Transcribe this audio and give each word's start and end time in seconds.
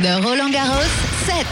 The 0.00 0.18
Roland 0.24 0.54
Garros 0.54 0.88
set. 1.26 1.46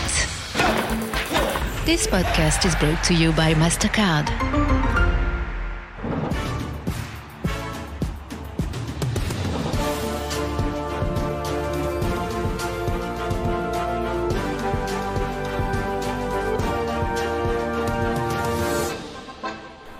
This 1.84 2.06
podcast 2.06 2.64
is 2.64 2.74
brought 2.76 3.04
to 3.04 3.12
you 3.12 3.30
by 3.32 3.52
MasterCard. 3.52 4.26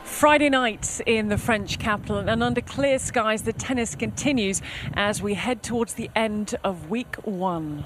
Friday 0.05 0.49
night 0.49 1.03
in 1.05 1.29
the 1.29 1.37
French 1.37 1.79
capital, 1.79 2.17
and 2.17 2.43
under 2.43 2.63
clear 2.63 2.99
skies, 2.99 3.43
the 3.43 3.53
tennis 3.53 3.95
continues 3.95 4.63
as 4.95 5.21
we 5.21 5.35
head 5.35 5.63
towards 5.63 5.93
the 5.93 6.09
end 6.17 6.55
of 6.65 6.89
week 6.89 7.17
one. 7.25 7.85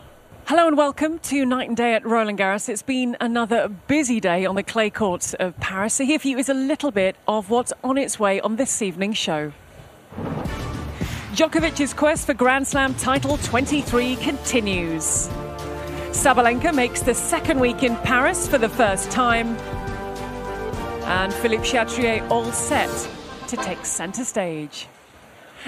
Hello 0.53 0.69
and 0.69 0.77
welcome 0.77 1.19
to 1.21 1.47
Night 1.47 1.69
and 1.69 1.77
Day 1.79 1.95
at 1.95 2.05
Roland 2.05 2.39
Garros. 2.39 2.69
It's 2.69 2.83
been 2.83 3.17
another 3.23 3.69
busy 3.69 4.21
day 4.21 4.45
on 4.45 4.55
the 4.55 4.63
clay 4.63 4.91
courts 4.91 5.33
of 5.33 5.59
Paris. 5.61 5.95
So, 5.95 6.05
here 6.05 6.19
for 6.19 6.29
you 6.29 6.37
is 6.37 6.51
a 6.51 6.53
little 6.53 6.91
bit 6.91 7.17
of 7.27 7.49
what's 7.49 7.73
on 7.83 7.97
its 7.97 8.21
way 8.21 8.39
on 8.39 8.57
this 8.57 8.83
evening's 8.83 9.17
show. 9.17 9.55
Djokovic's 11.33 11.95
quest 11.95 12.27
for 12.27 12.35
Grand 12.35 12.69
Slam 12.69 12.95
title 12.97 13.39
23 13.39 14.17
continues. 14.17 15.29
Sabalenka 16.11 16.75
makes 16.75 17.01
the 17.01 17.15
second 17.15 17.59
week 17.59 17.83
in 17.83 17.97
Paris 17.97 18.47
for 18.47 18.59
the 18.59 18.69
first 18.69 19.11
time 19.11 19.57
and 21.07 21.33
Philippe 21.33 21.65
Chatrier 21.65 22.29
all 22.31 22.53
set 22.53 22.91
to 23.49 23.57
take 23.57 23.87
centre 23.87 24.23
stage. 24.23 24.87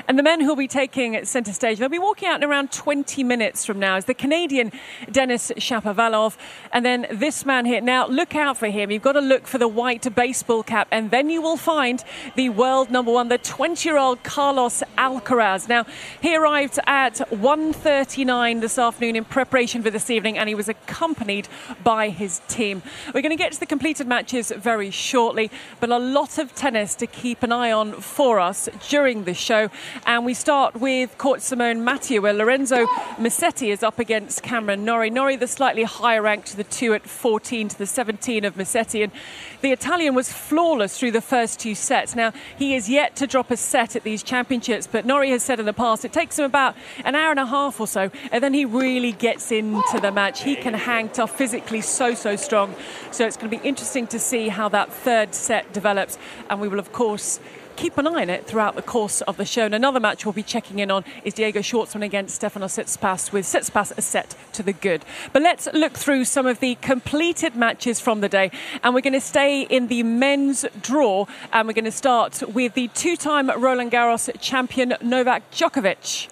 And 0.08 0.18
the 0.18 0.22
men 0.22 0.40
who'll 0.40 0.56
be 0.56 0.68
taking 0.68 1.24
centre 1.24 1.52
stage, 1.52 1.78
they'll 1.78 1.88
be 1.88 1.98
walking 1.98 2.28
out 2.28 2.42
in 2.42 2.48
around 2.48 2.72
20 2.72 3.24
minutes 3.24 3.64
from 3.64 3.78
now, 3.78 3.96
is 3.96 4.04
the 4.04 4.14
Canadian 4.14 4.72
Denis 5.10 5.52
Shapovalov. 5.56 6.36
And 6.72 6.84
then 6.84 7.06
this 7.10 7.46
man 7.46 7.64
here. 7.64 7.80
Now, 7.80 8.06
look 8.06 8.34
out 8.34 8.56
for 8.56 8.66
him. 8.66 8.90
You've 8.90 9.02
got 9.02 9.12
to 9.12 9.20
look 9.20 9.46
for 9.46 9.58
the 9.58 9.68
white 9.68 10.14
baseball 10.14 10.62
cap. 10.62 10.88
And 10.90 11.10
then 11.10 11.30
you 11.30 11.40
will 11.40 11.56
find 11.56 12.02
the 12.34 12.48
world 12.48 12.90
number 12.90 13.12
one, 13.12 13.28
the 13.28 13.38
20 13.38 13.88
year 13.88 13.98
old 13.98 14.22
Carlos 14.22 14.82
Alcaraz. 14.98 15.68
Now, 15.68 15.86
he 16.20 16.36
arrived 16.36 16.78
at 16.86 17.14
1.39 17.30 18.60
this 18.60 18.78
afternoon 18.78 19.16
in 19.16 19.24
preparation 19.24 19.82
for 19.82 19.90
this 19.90 20.10
evening, 20.10 20.38
and 20.38 20.48
he 20.48 20.54
was 20.54 20.68
accompanied 20.68 21.48
by 21.82 22.08
his 22.08 22.40
team. 22.48 22.82
We're 23.12 23.22
going 23.22 23.30
to 23.30 23.36
get 23.36 23.52
to 23.52 23.60
the 23.60 23.66
completed 23.66 24.06
matches 24.06 24.50
very 24.50 24.90
shortly, 24.90 25.50
but 25.80 25.90
a 25.90 25.98
lot 25.98 26.38
of 26.38 26.54
tennis 26.54 26.94
to 26.96 27.06
keep 27.06 27.42
an 27.42 27.52
eye 27.52 27.72
on 27.72 27.92
for 27.92 28.40
us 28.40 28.68
during 28.88 29.24
the 29.24 29.34
show. 29.34 29.68
And 30.06 30.24
we 30.24 30.34
start 30.34 30.74
with 30.80 31.16
Court 31.18 31.42
Simone 31.42 31.84
Mathieu, 31.84 32.22
where 32.22 32.32
Lorenzo 32.32 32.86
Musetti 33.16 33.72
is 33.72 33.82
up 33.82 33.98
against 33.98 34.42
Cameron 34.42 34.84
Norrie. 34.84 35.10
Norrie, 35.10 35.36
the 35.36 35.46
slightly 35.46 35.84
higher 35.84 36.22
ranked, 36.22 36.56
the 36.56 36.64
two 36.64 36.94
at 36.94 37.08
14 37.08 37.68
to 37.68 37.78
the 37.78 37.86
17 37.86 38.44
of 38.44 38.54
Musetti. 38.56 39.02
And 39.02 39.12
the 39.60 39.72
Italian 39.72 40.14
was 40.14 40.32
flawless 40.32 40.98
through 40.98 41.12
the 41.12 41.20
first 41.20 41.58
two 41.60 41.74
sets. 41.74 42.14
Now, 42.14 42.32
he 42.58 42.74
is 42.74 42.88
yet 42.88 43.16
to 43.16 43.26
drop 43.26 43.50
a 43.50 43.56
set 43.56 43.96
at 43.96 44.02
these 44.02 44.22
championships, 44.22 44.86
but 44.86 45.06
Norrie 45.06 45.30
has 45.30 45.42
said 45.42 45.60
in 45.60 45.66
the 45.66 45.72
past 45.72 46.04
it 46.04 46.12
takes 46.12 46.38
him 46.38 46.44
about 46.44 46.76
an 47.04 47.14
hour 47.14 47.30
and 47.30 47.40
a 47.40 47.46
half 47.46 47.80
or 47.80 47.86
so, 47.86 48.10
and 48.30 48.42
then 48.42 48.54
he 48.54 48.64
really 48.64 49.12
gets 49.12 49.50
into 49.50 50.00
the 50.00 50.12
match. 50.12 50.42
He 50.42 50.56
can 50.56 50.74
hang 50.74 51.08
tough, 51.08 51.36
physically 51.36 51.80
so, 51.80 52.14
so 52.14 52.36
strong. 52.36 52.74
So 53.10 53.26
it's 53.26 53.36
going 53.36 53.50
to 53.50 53.56
be 53.56 53.66
interesting 53.66 54.06
to 54.08 54.18
see 54.18 54.48
how 54.48 54.68
that 54.70 54.92
third 54.92 55.34
set 55.34 55.72
develops. 55.72 56.18
And 56.50 56.60
we 56.60 56.68
will, 56.68 56.78
of 56.78 56.92
course, 56.92 57.40
keep 57.76 57.98
an 57.98 58.06
eye 58.06 58.22
on 58.22 58.30
it 58.30 58.46
throughout 58.46 58.76
the 58.76 58.82
course 58.82 59.20
of 59.22 59.36
the 59.36 59.44
show. 59.44 59.64
And 59.64 59.74
another 59.74 60.00
match 60.00 60.24
we'll 60.24 60.32
be 60.32 60.42
checking 60.42 60.78
in 60.78 60.90
on 60.90 61.04
is 61.24 61.34
Diego 61.34 61.60
Schwartzman 61.60 62.04
against 62.04 62.36
Stefano 62.36 62.66
Tsitsipas, 62.66 63.32
with 63.32 63.44
Tsitsipas 63.44 63.96
a 63.96 64.02
set 64.02 64.34
to 64.52 64.62
the 64.62 64.72
good. 64.72 65.04
But 65.32 65.42
let's 65.42 65.68
look 65.72 65.94
through 65.94 66.24
some 66.24 66.46
of 66.46 66.60
the 66.60 66.76
completed 66.76 67.56
matches 67.56 68.00
from 68.00 68.20
the 68.20 68.28
day. 68.28 68.50
And 68.82 68.94
we're 68.94 69.00
going 69.00 69.14
to 69.14 69.20
stay 69.20 69.62
in 69.62 69.88
the 69.88 70.02
men's 70.02 70.64
draw. 70.80 71.26
And 71.52 71.68
we're 71.68 71.74
going 71.74 71.84
to 71.84 71.92
start 71.92 72.42
with 72.48 72.74
the 72.74 72.88
two 72.88 73.16
time 73.16 73.50
Roland 73.50 73.92
Garros 73.92 74.30
champion 74.40 74.94
Novak 75.02 75.50
Djokovic 75.50 76.28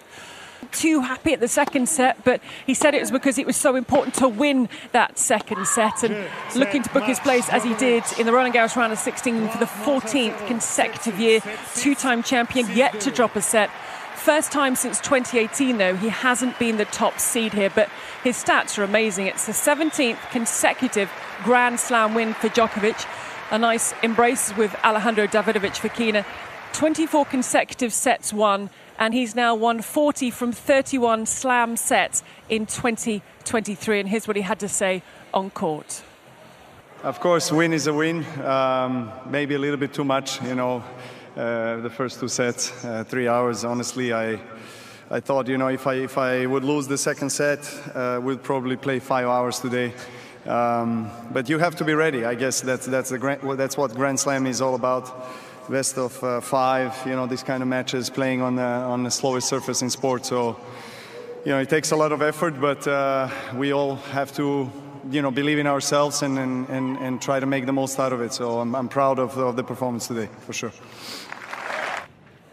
too 0.63 1.01
happy 1.01 1.33
at 1.33 1.39
the 1.39 1.47
second 1.47 1.89
set, 1.89 2.23
but 2.23 2.41
he 2.65 2.73
said 2.73 2.93
it 2.93 3.01
was 3.01 3.11
because 3.11 3.37
it 3.37 3.45
was 3.45 3.55
so 3.55 3.75
important 3.75 4.15
to 4.15 4.27
win 4.27 4.69
that 4.91 5.17
second 5.17 5.67
set 5.67 6.03
and 6.03 6.27
looking 6.55 6.83
to 6.83 6.89
book 6.89 7.03
his 7.03 7.19
place 7.19 7.49
as 7.49 7.63
he 7.63 7.73
did 7.75 8.03
in 8.19 8.25
the 8.25 8.33
Roland 8.33 8.53
Garros 8.53 8.75
round 8.75 8.93
of 8.93 8.99
16 8.99 9.49
for 9.49 9.57
the 9.57 9.65
14th 9.65 10.47
consecutive 10.47 11.19
year. 11.19 11.41
Two 11.75 11.95
time 11.95 12.23
champion, 12.23 12.67
yet 12.75 12.99
to 13.01 13.11
drop 13.11 13.35
a 13.35 13.41
set. 13.41 13.69
First 14.15 14.51
time 14.53 14.75
since 14.75 15.01
2018, 15.01 15.77
though, 15.77 15.95
he 15.95 16.07
hasn't 16.07 16.57
been 16.57 16.77
the 16.77 16.85
top 16.85 17.19
seed 17.19 17.51
here, 17.51 17.69
but 17.69 17.89
his 18.23 18.41
stats 18.41 18.77
are 18.77 18.83
amazing. 18.83 19.27
It's 19.27 19.45
the 19.45 19.51
17th 19.51 20.29
consecutive 20.31 21.11
Grand 21.43 21.79
Slam 21.79 22.15
win 22.15 22.33
for 22.33 22.47
Djokovic. 22.47 23.05
A 23.51 23.57
nice 23.57 23.93
embrace 24.01 24.55
with 24.55 24.73
Alejandro 24.83 25.27
Davidovich 25.27 25.77
Fokina. 25.77 26.25
24 26.71 27.25
consecutive 27.25 27.91
sets 27.91 28.31
won 28.31 28.69
and 28.97 29.13
he's 29.13 29.35
now 29.35 29.55
won 29.55 29.81
40 29.81 30.31
from 30.31 30.51
31 30.51 31.25
slam 31.25 31.75
sets 31.75 32.23
in 32.49 32.65
2023. 32.65 33.99
And 33.99 34.09
here's 34.09 34.27
what 34.27 34.35
he 34.35 34.43
had 34.43 34.59
to 34.59 34.69
say 34.69 35.03
on 35.33 35.49
court. 35.49 36.03
Of 37.03 37.19
course, 37.19 37.51
win 37.51 37.73
is 37.73 37.87
a 37.87 37.93
win. 37.93 38.25
Um, 38.41 39.11
maybe 39.25 39.55
a 39.55 39.59
little 39.59 39.77
bit 39.77 39.93
too 39.93 40.05
much, 40.05 40.41
you 40.41 40.55
know. 40.55 40.83
Uh, 41.35 41.77
the 41.81 41.89
first 41.89 42.19
two 42.19 42.27
sets, 42.27 42.85
uh, 42.85 43.03
three 43.03 43.27
hours. 43.27 43.65
Honestly, 43.65 44.13
I, 44.13 44.39
I 45.09 45.19
thought, 45.19 45.47
you 45.47 45.57
know, 45.57 45.67
if 45.67 45.87
I 45.87 45.95
if 45.95 46.17
I 46.17 46.45
would 46.45 46.63
lose 46.63 46.87
the 46.87 46.97
second 46.97 47.31
set, 47.31 47.59
uh, 47.95 48.21
we'd 48.23 48.43
probably 48.43 48.77
play 48.77 48.99
five 48.99 49.25
hours 49.25 49.59
today. 49.59 49.93
Um, 50.45 51.09
but 51.31 51.49
you 51.49 51.57
have 51.57 51.75
to 51.77 51.83
be 51.83 51.93
ready. 51.93 52.23
I 52.23 52.35
guess 52.35 52.61
that's 52.61 52.85
that's 52.85 53.09
the 53.09 53.17
grand, 53.17 53.41
that's 53.57 53.75
what 53.75 53.95
Grand 53.95 54.19
Slam 54.19 54.45
is 54.45 54.61
all 54.61 54.75
about 54.75 55.27
best 55.69 55.97
of 55.97 56.23
uh, 56.23 56.41
five, 56.41 56.95
you 57.05 57.13
know, 57.13 57.27
these 57.27 57.43
kind 57.43 57.61
of 57.61 57.69
matches 57.69 58.09
playing 58.09 58.41
on 58.41 58.55
the, 58.55 58.63
on 58.63 59.03
the 59.03 59.11
slowest 59.11 59.47
surface 59.47 59.81
in 59.81 59.89
sport. 59.89 60.25
So, 60.25 60.57
you 61.45 61.51
know, 61.51 61.59
it 61.59 61.69
takes 61.69 61.91
a 61.91 61.95
lot 61.95 62.11
of 62.11 62.21
effort, 62.21 62.59
but 62.59 62.87
uh, 62.87 63.29
we 63.55 63.73
all 63.73 63.95
have 63.95 64.33
to, 64.35 64.71
you 65.09 65.21
know, 65.21 65.31
believe 65.31 65.59
in 65.59 65.67
ourselves 65.67 66.21
and, 66.21 66.37
and, 66.39 66.69
and, 66.69 66.97
and 66.97 67.21
try 67.21 67.39
to 67.39 67.45
make 67.45 67.65
the 67.65 67.73
most 67.73 67.99
out 67.99 68.13
of 68.13 68.21
it. 68.21 68.33
So 68.33 68.59
I'm, 68.59 68.75
I'm 68.75 68.89
proud 68.89 69.19
of, 69.19 69.37
of 69.37 69.55
the 69.55 69.63
performance 69.63 70.07
today, 70.07 70.29
for 70.45 70.53
sure. 70.53 70.71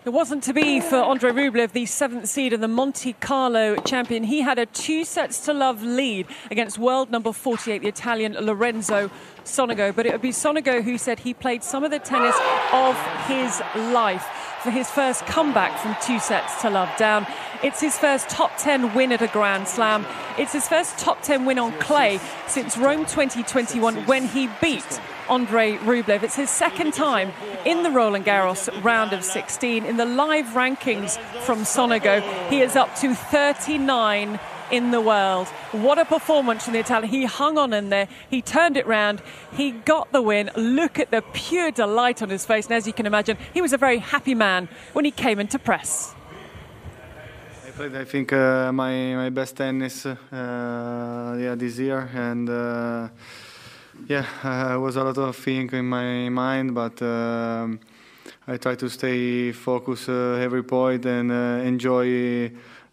It 0.02 0.14
wasn't 0.14 0.42
to 0.44 0.54
be 0.54 0.80
for 0.80 0.96
Andre 0.96 1.30
Rublev, 1.30 1.72
the 1.72 1.84
seventh 1.84 2.26
seed 2.26 2.54
and 2.54 2.62
the 2.62 2.68
Monte 2.68 3.12
Carlo 3.20 3.76
champion. 3.76 4.24
He 4.24 4.40
had 4.40 4.58
a 4.58 4.64
two 4.64 5.04
sets 5.04 5.44
to 5.44 5.52
love 5.52 5.82
lead 5.82 6.26
against 6.50 6.78
world 6.78 7.10
number 7.10 7.34
48, 7.34 7.82
the 7.82 7.88
Italian 7.88 8.32
Lorenzo 8.32 9.10
Sonego. 9.44 9.94
But 9.94 10.06
it 10.06 10.12
would 10.12 10.22
be 10.22 10.30
Sonego 10.30 10.82
who 10.82 10.96
said 10.96 11.18
he 11.18 11.34
played 11.34 11.62
some 11.62 11.84
of 11.84 11.90
the 11.90 11.98
tennis 11.98 12.34
of 12.72 12.96
his 13.26 13.60
life 13.92 14.26
for 14.62 14.70
his 14.70 14.90
first 14.90 15.24
comeback 15.26 15.78
from 15.78 15.96
two 16.02 16.18
sets 16.18 16.60
to 16.62 16.70
love 16.70 16.94
down. 16.96 17.26
It's 17.62 17.80
his 17.80 17.96
first 17.98 18.28
top 18.28 18.56
10 18.58 18.94
win 18.94 19.12
at 19.12 19.22
a 19.22 19.26
Grand 19.26 19.68
Slam. 19.68 20.06
It's 20.38 20.52
his 20.52 20.68
first 20.68 20.98
top 20.98 21.22
10 21.22 21.44
win 21.44 21.58
on 21.58 21.72
clay 21.78 22.20
since 22.46 22.76
Rome 22.76 23.06
2021 23.06 24.06
when 24.06 24.26
he 24.26 24.48
beat 24.60 25.00
Andrei 25.30 25.76
Rublev. 25.78 26.22
It's 26.22 26.36
his 26.36 26.50
second 26.50 26.92
time 26.92 27.32
in 27.64 27.82
the 27.82 27.90
Roland 27.90 28.24
Garros 28.24 28.68
round 28.82 29.12
of 29.12 29.24
16. 29.24 29.84
In 29.84 29.96
the 29.96 30.06
live 30.06 30.46
rankings 30.48 31.18
from 31.42 31.60
Sonego, 31.60 32.20
he 32.48 32.60
is 32.60 32.76
up 32.76 32.94
to 32.96 33.14
39 33.14 34.38
in 34.70 34.90
the 34.90 35.00
world. 35.00 35.48
What 35.72 35.98
a 35.98 36.04
performance 36.04 36.64
from 36.64 36.74
the 36.74 36.80
Italian. 36.80 37.10
He 37.10 37.24
hung 37.24 37.58
on 37.58 37.72
in 37.72 37.90
there. 37.90 38.08
He 38.28 38.42
turned 38.42 38.76
it 38.76 38.86
round. 38.86 39.22
He 39.52 39.72
got 39.72 40.12
the 40.12 40.22
win. 40.22 40.50
Look 40.56 40.98
at 40.98 41.10
the 41.10 41.22
pure 41.32 41.70
delight 41.70 42.22
on 42.22 42.30
his 42.30 42.46
face. 42.46 42.66
And 42.66 42.74
as 42.74 42.86
you 42.86 42.92
can 42.92 43.06
imagine, 43.06 43.36
he 43.54 43.60
was 43.60 43.72
a 43.72 43.78
very 43.78 43.98
happy 43.98 44.34
man 44.34 44.68
when 44.92 45.04
he 45.04 45.10
came 45.10 45.38
into 45.38 45.58
press. 45.58 46.14
I 47.66 47.70
played, 47.70 47.96
I 47.96 48.04
think, 48.04 48.32
uh, 48.32 48.72
my, 48.72 49.14
my 49.14 49.30
best 49.30 49.56
tennis 49.56 50.06
uh, 50.06 50.16
yeah, 51.38 51.54
this 51.54 51.78
year. 51.78 52.08
And 52.14 52.48
uh, 52.48 53.08
yeah, 54.08 54.24
uh, 54.42 54.78
was 54.78 54.96
a 54.96 55.04
lot 55.04 55.18
of 55.18 55.36
things 55.36 55.72
in 55.72 55.88
my 55.88 56.28
mind, 56.28 56.74
but 56.74 57.00
um, 57.02 57.80
I 58.46 58.56
try 58.56 58.74
to 58.74 58.88
stay 58.88 59.52
focused 59.52 60.08
uh, 60.08 60.34
every 60.34 60.62
point 60.62 61.04
and 61.06 61.30
uh, 61.30 61.62
enjoy 61.64 62.50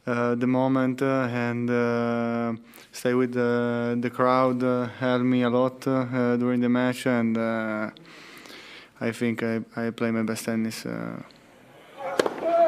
Uh, 0.07 0.35
the 0.35 0.47
moment 0.47 1.01
uh, 1.01 1.27
and 1.29 1.69
uh, 1.69 2.53
stay 2.93 3.13
with 3.13 3.33
the, 3.33 3.97
the 3.99 4.09
crowd 4.09 4.63
uh, 4.63 4.87
helped 4.99 5.25
me 5.25 5.41
a 5.43 5.49
lot 5.49 5.81
during 5.81 6.61
the 6.61 6.69
match, 6.69 7.05
and 7.05 7.37
I 7.37 7.91
think 9.11 9.43
I, 9.43 9.59
I 9.75 9.89
play 9.89 10.11
my 10.11 10.23
best 10.23 10.45
tennis. 10.45 10.85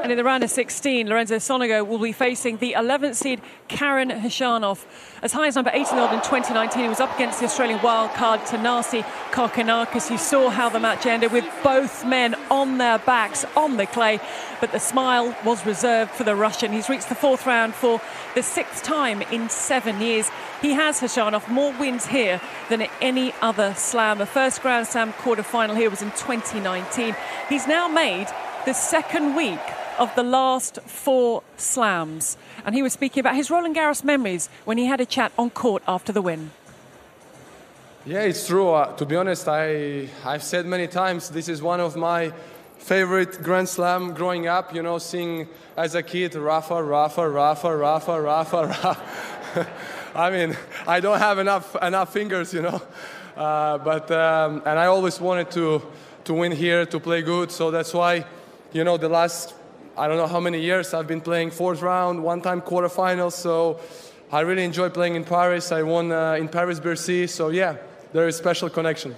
And 0.10 0.14
in 0.14 0.26
the 0.26 0.28
round 0.28 0.44
of 0.44 0.50
16, 0.50 1.08
Lorenzo 1.08 1.36
Sonego 1.36 1.86
will 1.86 2.00
be 2.00 2.14
facing 2.14 2.58
the 2.58 2.74
11th 2.76 3.14
seed 3.14 3.42
Karen 3.68 4.10
Khachanov. 4.10 4.84
As 5.22 5.34
high 5.34 5.46
as 5.46 5.54
number 5.54 5.70
8 5.72 5.82
in 5.82 5.84
the 5.98 6.02
world 6.02 6.14
in 6.14 6.22
2019, 6.22 6.82
he 6.82 6.90
was 6.90 7.00
up 7.00 7.14
against 7.14 7.38
the 7.38 7.46
Australian 7.46 7.78
wildcard 7.78 8.40
Thanasi 8.40 9.04
Kokkinakis. 9.30 10.10
You 10.10 10.18
saw 10.18 10.50
how 10.50 10.68
the 10.68 10.80
match 10.80 11.06
ended 11.06 11.32
with 11.32 11.46
both 11.64 12.04
men 12.08 12.34
on 12.50 12.80
their 12.80 12.98
backs 12.98 13.46
on 13.56 13.78
the 13.78 13.86
clay, 13.86 14.20
but 14.60 14.72
the 14.72 14.80
smile 14.80 15.36
was 15.46 15.64
reserved 15.64 16.10
for 16.10 16.24
the 16.24 16.36
Russian. 16.36 16.72
He's 16.72 16.90
reached 16.90 17.10
the 17.10 17.14
fourth 17.14 17.46
round 17.46 17.76
for 17.76 18.02
the 18.34 18.42
sixth 18.42 18.82
time 18.82 19.22
in 19.22 19.48
seven 19.48 20.02
years. 20.02 20.32
He 20.60 20.72
has 20.72 21.00
Khachanov 21.02 21.48
more 21.50 21.72
wins 21.74 22.08
here 22.08 22.42
than 22.70 22.82
at 22.82 22.90
any 23.00 23.32
other 23.44 23.76
slam. 23.76 24.18
The 24.18 24.26
first 24.26 24.64
Grand 24.64 24.88
Slam 24.88 25.14
quarter 25.14 25.44
final 25.44 25.76
here 25.76 25.92
was 25.92 26.02
in 26.02 26.10
2019. 26.14 27.16
He's 27.48 27.68
now 27.68 27.88
made 27.88 28.26
the 28.66 28.74
second 28.74 29.36
week 29.36 29.60
of 30.00 30.13
the 30.16 30.24
last 30.24 30.80
four 30.81 31.44
slams. 31.57 32.38
And 32.66 32.74
he 32.74 32.81
was 32.81 32.94
speaking 32.94 33.22
about 33.22 33.36
his 33.36 33.51
Roland 33.51 33.75
Garros 33.75 34.04
memories 34.04 34.50
when 34.66 34.78
he 34.78 34.86
had 34.86 35.00
a 35.01 35.06
chat 35.06 35.31
on 35.38 35.50
court 35.50 35.84
after 35.88 36.12
the 36.12 36.22
win. 36.22 36.51
Yeah, 38.06 38.22
it's 38.22 38.48
true. 38.48 38.69
Uh, 38.69 38.96
to 38.96 39.06
be 39.06 39.16
honest, 39.16 39.48
I, 39.48 40.10
I've 40.25 40.42
said 40.42 40.66
many 40.66 40.88
times 40.88 41.30
this 41.30 41.50
is 41.50 41.62
one 41.62 41.80
of 41.80 41.96
my 41.96 42.31
favorite 42.78 43.44
Grand 43.44 43.68
Slam 43.68 44.13
growing 44.13 44.48
up. 44.48 44.74
You 44.74 44.81
know, 44.81 44.98
seeing 44.98 45.48
as 45.75 45.96
a 45.96 46.02
kid 46.02 46.34
Rafa, 46.34 46.81
Rafa, 46.81 47.30
Rafa, 47.30 47.75
Rafa, 47.75 48.22
Rafa, 48.22 48.68
Rafa. 48.68 49.68
I 50.16 50.31
mean, 50.31 50.57
I 50.88 51.02
don't 51.02 51.19
have 51.19 51.40
enough 51.40 51.75
enough 51.84 52.13
fingers, 52.13 52.54
you 52.54 52.62
know. 52.62 52.81
Uh, 53.36 53.78
but 53.78 54.10
um, 54.12 54.63
and 54.66 54.80
I 54.80 54.86
always 54.88 55.19
wanted 55.19 55.52
to 55.52 55.81
to 56.24 56.34
win 56.34 56.52
here, 56.52 56.86
to 56.86 57.00
play 57.00 57.22
good. 57.22 57.52
So 57.52 57.69
that's 57.69 57.94
why, 57.94 58.25
you 58.72 58.84
know, 58.84 58.98
the 58.98 59.10
last 59.10 59.54
I 60.00 60.07
don't 60.07 60.16
know 60.16 60.28
how 60.28 60.40
many 60.40 60.62
years 60.62 60.94
I've 60.94 61.07
been 61.07 61.19
playing 61.19 61.51
fourth 61.51 61.81
round, 61.81 62.24
one 62.24 62.42
time 62.42 62.62
quarterfinals. 62.62 63.34
So 63.34 63.81
I 64.31 64.40
really 64.42 64.63
enjoy 64.63 64.88
playing 64.88 65.16
in 65.16 65.25
Paris. 65.25 65.74
I 65.74 65.84
won 65.84 66.13
uh, 66.13 66.36
in 66.40 66.48
Paris 66.48 66.80
Bercy. 66.80 67.28
So 67.28 67.50
yeah, 67.50 67.75
there 68.13 68.25
is 68.25 68.38
special 68.38 68.69
connection. 68.69 69.18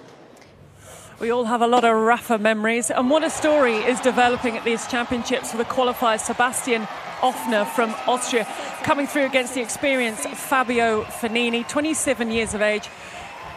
We 1.19 1.30
all 1.30 1.44
have 1.44 1.62
a 1.62 1.68
lot 1.68 1.86
of 1.86 1.95
Rafa 1.95 2.39
memories. 2.39 2.89
And 2.89 3.12
what 3.12 3.24
a 3.24 3.30
story 3.30 3.75
is 3.75 4.00
developing 4.00 4.57
at 4.57 4.63
these 4.63 4.88
championships 4.88 5.51
for 5.51 5.57
the 5.57 5.66
qualifier 5.66 6.19
Sebastian 6.19 6.88
Ofner 7.22 7.68
from 7.68 7.94
Austria, 8.07 8.48
coming 8.81 9.06
through 9.06 9.25
against 9.25 9.54
the 9.54 9.62
experienced 9.62 10.27
Fabio 10.30 11.04
Fognini, 11.04 11.68
27 11.68 12.31
years 12.31 12.56
of 12.56 12.63
age. 12.63 12.89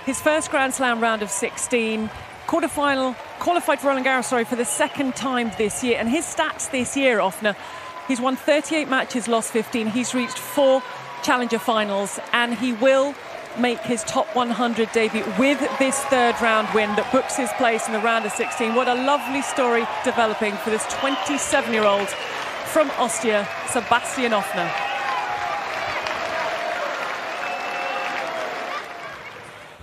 His 0.05 0.20
first 0.20 0.50
Grand 0.50 0.75
Slam 0.75 1.00
round 1.00 1.23
of 1.23 1.31
16, 1.31 2.11
quarterfinal, 2.46 3.17
qualified 3.38 3.81
for 3.81 3.88
Roland 3.88 4.06
Garros, 4.06 4.25
sorry, 4.25 4.44
for 4.44 4.56
the 4.56 4.64
second 4.64 5.17
time 5.17 5.50
this 5.58 5.82
year. 5.82 5.99
And 5.99 6.08
his 6.08 6.25
stats 6.25 6.70
this 6.70 6.96
year, 6.96 7.19
Ofner, 7.19 7.56
he's 8.08 8.20
won 8.20 8.37
38 8.37 8.88
matches, 8.88 9.29
lost 9.29 9.52
15. 9.52 9.88
He's 9.88 10.14
reached 10.14 10.38
four 10.38 10.82
challenger 11.23 11.58
finals, 11.58 12.19
and 12.32 12.55
he 12.55 12.73
will 12.73 13.14
make 13.58 13.81
his 13.81 14.02
top 14.05 14.26
100 14.35 14.91
debut 14.93 15.25
with 15.38 15.61
this 15.79 15.99
third 16.05 16.35
round 16.43 16.69
win 16.75 16.88
that 16.96 17.11
books 17.12 17.37
his 17.37 17.50
place 17.52 17.87
in 17.87 17.93
the 17.93 18.00
round 18.00 18.26
of 18.26 18.32
16. 18.32 18.75
What 18.75 18.88
a 18.88 18.94
lovely 18.94 19.43
story 19.43 19.87
developing 20.05 20.52
for 20.55 20.70
this 20.70 20.85
27 20.94 21.73
year 21.73 21.85
old 21.85 22.08
from 22.08 22.91
Austria, 22.99 23.46
Sebastian 23.69 24.32
Ofner. 24.32 24.84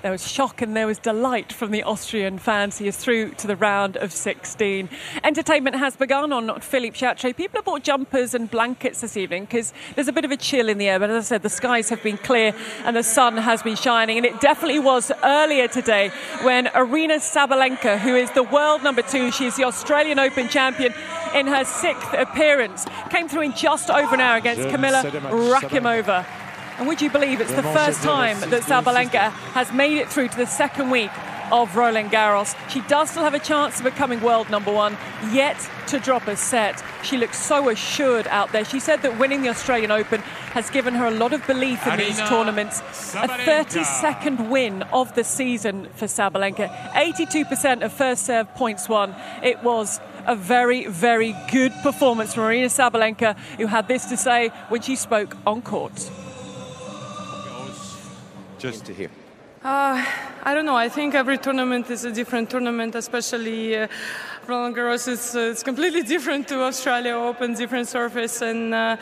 There 0.01 0.11
was 0.11 0.27
shock 0.27 0.63
and 0.63 0.75
there 0.75 0.87
was 0.87 0.97
delight 0.97 1.53
from 1.53 1.69
the 1.69 1.83
Austrian 1.83 2.39
fans. 2.39 2.79
He 2.79 2.87
is 2.87 2.97
through 2.97 3.35
to 3.35 3.45
the 3.45 3.55
round 3.55 3.97
of 3.97 4.11
16. 4.11 4.89
Entertainment 5.23 5.75
has 5.75 5.95
begun 5.95 6.33
on 6.33 6.59
Philippe 6.59 6.97
Chatrier. 6.97 7.35
People 7.35 7.59
have 7.59 7.65
bought 7.65 7.83
jumpers 7.83 8.33
and 8.33 8.49
blankets 8.49 9.01
this 9.01 9.15
evening 9.15 9.45
because 9.45 9.73
there's 9.93 10.07
a 10.07 10.13
bit 10.13 10.25
of 10.25 10.31
a 10.31 10.37
chill 10.37 10.69
in 10.69 10.79
the 10.79 10.89
air. 10.89 10.97
But 10.97 11.11
as 11.11 11.25
I 11.25 11.27
said, 11.27 11.43
the 11.43 11.49
skies 11.49 11.89
have 11.89 12.01
been 12.01 12.17
clear 12.17 12.55
and 12.83 12.95
the 12.95 13.03
sun 13.03 13.37
has 13.37 13.61
been 13.61 13.75
shining. 13.75 14.17
And 14.17 14.25
it 14.25 14.41
definitely 14.41 14.79
was 14.79 15.11
earlier 15.23 15.67
today 15.67 16.09
when 16.41 16.65
Aryna 16.67 17.19
Sabalenka, 17.19 17.99
who 17.99 18.15
is 18.15 18.31
the 18.31 18.43
world 18.43 18.81
number 18.81 19.03
two, 19.03 19.31
she's 19.31 19.55
the 19.55 19.65
Australian 19.65 20.17
Open 20.17 20.49
champion 20.49 20.95
in 21.35 21.45
her 21.45 21.63
sixth 21.63 22.11
appearance, 22.13 22.87
came 23.11 23.29
through 23.29 23.43
in 23.43 23.53
just 23.53 23.91
over 23.91 24.15
an 24.15 24.21
hour 24.21 24.37
against 24.37 24.63
Kamilla 24.63 25.03
Rakhimova. 25.03 26.25
And 26.81 26.87
would 26.87 26.99
you 26.99 27.11
believe 27.11 27.39
it's 27.41 27.53
the 27.53 27.61
first 27.61 28.01
time 28.01 28.39
that 28.39 28.63
Sabalenka 28.63 29.29
has 29.53 29.71
made 29.71 29.99
it 29.99 30.09
through 30.09 30.29
to 30.29 30.35
the 30.35 30.47
second 30.47 30.89
week 30.89 31.11
of 31.51 31.75
Roland 31.75 32.09
Garros. 32.09 32.57
She 32.71 32.81
does 32.81 33.11
still 33.11 33.21
have 33.21 33.35
a 33.35 33.39
chance 33.39 33.77
of 33.77 33.83
becoming 33.83 34.19
world 34.19 34.49
number 34.49 34.73
one, 34.73 34.97
yet 35.31 35.69
to 35.89 35.99
drop 35.99 36.27
a 36.27 36.35
set. 36.35 36.83
She 37.03 37.17
looks 37.17 37.37
so 37.37 37.69
assured 37.69 38.25
out 38.29 38.51
there. 38.51 38.65
She 38.65 38.79
said 38.79 39.03
that 39.03 39.19
winning 39.19 39.43
the 39.43 39.49
Australian 39.49 39.91
Open 39.91 40.21
has 40.55 40.71
given 40.71 40.95
her 40.95 41.05
a 41.05 41.11
lot 41.11 41.33
of 41.33 41.45
belief 41.45 41.85
in 41.85 41.99
these 41.99 42.17
tournaments. 42.27 42.79
A 43.13 43.27
32nd 43.27 44.49
win 44.49 44.81
of 44.91 45.13
the 45.13 45.23
season 45.23 45.87
for 45.93 46.07
Sabalenka. 46.07 46.67
82% 46.93 47.83
of 47.83 47.93
first 47.93 48.25
serve 48.25 48.51
points 48.55 48.89
won. 48.89 49.13
It 49.43 49.61
was 49.61 49.99
a 50.25 50.35
very, 50.35 50.87
very 50.87 51.35
good 51.51 51.73
performance 51.83 52.33
from 52.33 52.45
Aryna 52.45 52.71
Sabalenka, 52.71 53.37
who 53.57 53.67
had 53.67 53.87
this 53.87 54.05
to 54.05 54.17
say 54.17 54.47
when 54.69 54.81
she 54.81 54.95
spoke 54.95 55.37
on 55.45 55.61
court 55.61 56.09
just 58.61 58.85
to 58.85 58.93
hear? 58.93 59.09
Uh, 59.63 60.03
I 60.43 60.53
don't 60.53 60.65
know. 60.65 60.75
I 60.75 60.89
think 60.89 61.13
every 61.15 61.37
tournament 61.37 61.89
is 61.89 62.05
a 62.05 62.11
different 62.11 62.49
tournament, 62.49 62.95
especially 62.95 63.77
uh, 63.77 63.87
Roland 64.47 64.75
Garros 64.75 65.07
is 65.07 65.35
uh, 65.35 65.51
it's 65.51 65.63
completely 65.63 66.03
different 66.15 66.47
to 66.47 66.63
Australia 66.63 67.13
Open, 67.13 67.53
different 67.53 67.87
surface, 67.87 68.41
and 68.41 68.73
uh, 68.73 68.97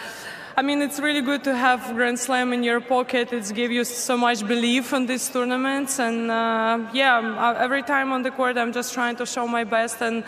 I 0.57 0.61
mean 0.61 0.81
it's 0.81 1.00
really 1.00 1.21
good 1.21 1.44
to 1.45 1.56
have 1.56 1.94
Grand 1.95 2.19
Slam 2.19 2.51
in 2.51 2.63
your 2.63 2.81
pocket. 2.81 3.31
It's 3.31 3.51
give 3.51 3.71
you 3.71 3.85
so 3.85 4.17
much 4.17 4.45
belief 4.45 4.94
in 4.94 5.06
these 5.06 5.29
tournaments, 5.29 6.00
and 6.00 6.29
uh, 6.31 6.79
yeah, 6.94 7.56
every 7.57 7.83
time 7.83 8.11
on 8.11 8.23
the 8.23 8.31
court, 8.31 8.57
I'm 8.57 8.73
just 8.73 8.94
trying 8.94 9.15
to 9.17 9.25
show 9.25 9.47
my 9.47 9.63
best 9.63 10.01
and 10.01 10.23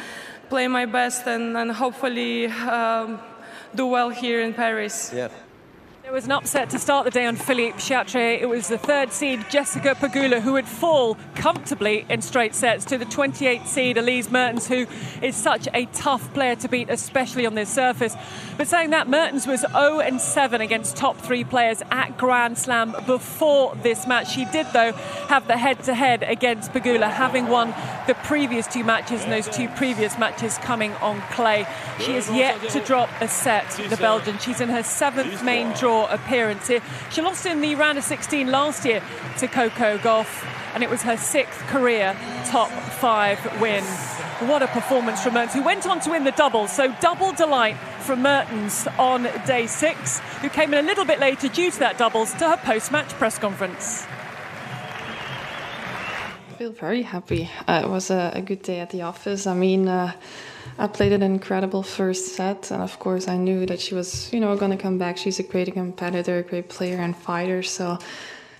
play 0.49 0.67
my 0.67 0.85
best, 0.85 1.27
and, 1.27 1.57
and 1.57 1.71
hopefully 1.71 2.47
um, 2.47 3.19
do 3.75 3.85
well 3.87 4.09
here 4.09 4.41
in 4.41 4.53
Paris. 4.53 5.11
Yeah. 5.13 5.29
There 6.11 6.17
was 6.17 6.25
an 6.25 6.33
upset 6.33 6.69
to 6.71 6.77
start 6.77 7.05
the 7.05 7.09
day 7.09 7.25
on 7.25 7.37
Philippe 7.37 7.77
Chatrier. 7.77 8.37
It 8.41 8.49
was 8.49 8.67
the 8.67 8.77
third 8.77 9.13
seed 9.13 9.45
Jessica 9.49 9.95
Pegula 9.95 10.41
who 10.41 10.51
would 10.51 10.67
fall 10.67 11.15
comfortably 11.35 12.05
in 12.09 12.21
straight 12.21 12.53
sets 12.53 12.83
to 12.85 12.97
the 12.97 13.05
28th 13.05 13.65
seed 13.65 13.97
Elise 13.97 14.29
Mertens, 14.29 14.67
who 14.67 14.87
is 15.21 15.37
such 15.37 15.69
a 15.73 15.85
tough 15.93 16.33
player 16.33 16.57
to 16.57 16.67
beat, 16.67 16.89
especially 16.89 17.45
on 17.45 17.55
this 17.55 17.69
surface. 17.69 18.13
But 18.57 18.67
saying 18.67 18.89
that, 18.89 19.07
Mertens 19.07 19.47
was 19.47 19.61
0 19.61 20.01
and 20.01 20.19
7 20.19 20.59
against 20.59 20.97
top 20.97 21.15
three 21.15 21.45
players 21.45 21.81
at 21.91 22.17
Grand 22.17 22.57
Slam 22.57 22.93
before 23.05 23.73
this 23.81 24.05
match. 24.05 24.31
She 24.31 24.43
did, 24.43 24.67
though, 24.73 24.91
have 25.29 25.47
the 25.47 25.57
head-to-head 25.57 26.23
against 26.23 26.73
Pegula, 26.73 27.09
having 27.09 27.47
won 27.47 27.73
the 28.07 28.15
previous 28.15 28.67
two 28.67 28.83
matches 28.83 29.23
and 29.23 29.31
those 29.31 29.47
two 29.47 29.69
previous 29.69 30.17
matches 30.17 30.57
coming 30.57 30.91
on 30.95 31.21
clay. 31.31 31.65
She 32.01 32.15
is 32.15 32.29
yet 32.29 32.61
to 32.71 32.81
drop 32.81 33.09
a 33.21 33.29
set, 33.29 33.69
the 33.89 33.95
Belgian. 33.95 34.37
She's 34.39 34.59
in 34.59 34.67
her 34.67 34.83
seventh 34.83 35.41
main 35.41 35.71
draw 35.73 36.00
appearance 36.09 36.67
here. 36.67 36.81
She 37.09 37.21
lost 37.21 37.45
in 37.45 37.61
the 37.61 37.75
round 37.75 37.97
of 37.97 38.03
16 38.03 38.47
last 38.47 38.85
year 38.85 39.01
to 39.39 39.47
Coco 39.47 39.97
Gauff, 39.97 40.45
and 40.73 40.83
it 40.83 40.89
was 40.89 41.01
her 41.03 41.17
sixth 41.17 41.59
career 41.67 42.15
top 42.45 42.69
five 42.69 43.39
win. 43.61 43.83
What 44.47 44.63
a 44.63 44.67
performance 44.67 45.23
from 45.23 45.35
Mertens, 45.35 45.53
who 45.53 45.63
went 45.63 45.85
on 45.85 45.99
to 46.01 46.09
win 46.09 46.23
the 46.23 46.31
double. 46.31 46.67
So 46.67 46.95
double 46.99 47.31
delight 47.31 47.77
from 47.99 48.23
Mertens 48.23 48.87
on 48.97 49.23
day 49.45 49.67
six, 49.67 50.19
who 50.41 50.49
came 50.49 50.73
in 50.73 50.83
a 50.83 50.87
little 50.87 51.05
bit 51.05 51.19
later 51.19 51.47
due 51.47 51.69
to 51.69 51.79
that 51.79 51.97
doubles 51.99 52.33
to 52.33 52.49
her 52.49 52.57
post-match 52.57 53.09
press 53.09 53.37
conference. 53.37 54.05
I 56.49 56.53
feel 56.57 56.71
very 56.71 57.03
happy. 57.03 57.49
Uh, 57.67 57.81
it 57.83 57.89
was 57.89 58.09
a, 58.09 58.31
a, 58.35 58.41
good 58.41 58.63
day 58.63 58.79
at 58.79 58.89
the 58.89 59.03
office. 59.03 59.45
I 59.45 59.53
mean, 59.53 59.87
uh, 59.87 60.13
I 60.77 60.87
played 60.87 61.11
an 61.11 61.21
incredible 61.21 61.83
first 61.83 62.35
set, 62.35 62.71
and 62.71 62.81
of 62.81 62.97
course, 62.99 63.27
I 63.27 63.37
knew 63.37 63.65
that 63.65 63.79
she 63.79 63.93
was, 63.93 64.31
you 64.33 64.39
know, 64.39 64.55
going 64.55 64.71
to 64.71 64.77
come 64.77 64.97
back. 64.97 65.17
She's 65.17 65.39
a 65.39 65.43
great 65.43 65.71
competitor, 65.73 66.39
a 66.39 66.43
great 66.43 66.69
player 66.69 66.97
and 66.97 67.15
fighter. 67.15 67.61
So, 67.63 67.99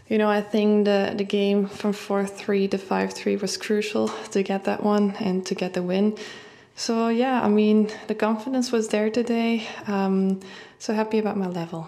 you 0.07 0.17
know, 0.17 0.29
I 0.29 0.41
think 0.41 0.85
the 0.85 1.13
the 1.15 1.23
game 1.23 1.67
from 1.67 1.93
four 1.93 2.25
three 2.25 2.67
to 2.67 2.77
five 2.77 3.13
three 3.13 3.37
was 3.37 3.57
crucial 3.57 4.09
to 4.31 4.43
get 4.43 4.63
that 4.65 4.83
one 4.83 5.15
and 5.19 5.45
to 5.45 5.55
get 5.55 5.73
the 5.73 5.81
win. 5.81 6.17
So 6.75 7.09
yeah, 7.09 7.41
I 7.41 7.49
mean, 7.49 7.89
the 8.07 8.15
confidence 8.15 8.71
was 8.71 8.87
there 8.87 9.09
today. 9.09 9.67
Um, 9.87 10.39
so 10.79 10.93
happy 10.93 11.19
about 11.19 11.37
my 11.37 11.47
level. 11.47 11.87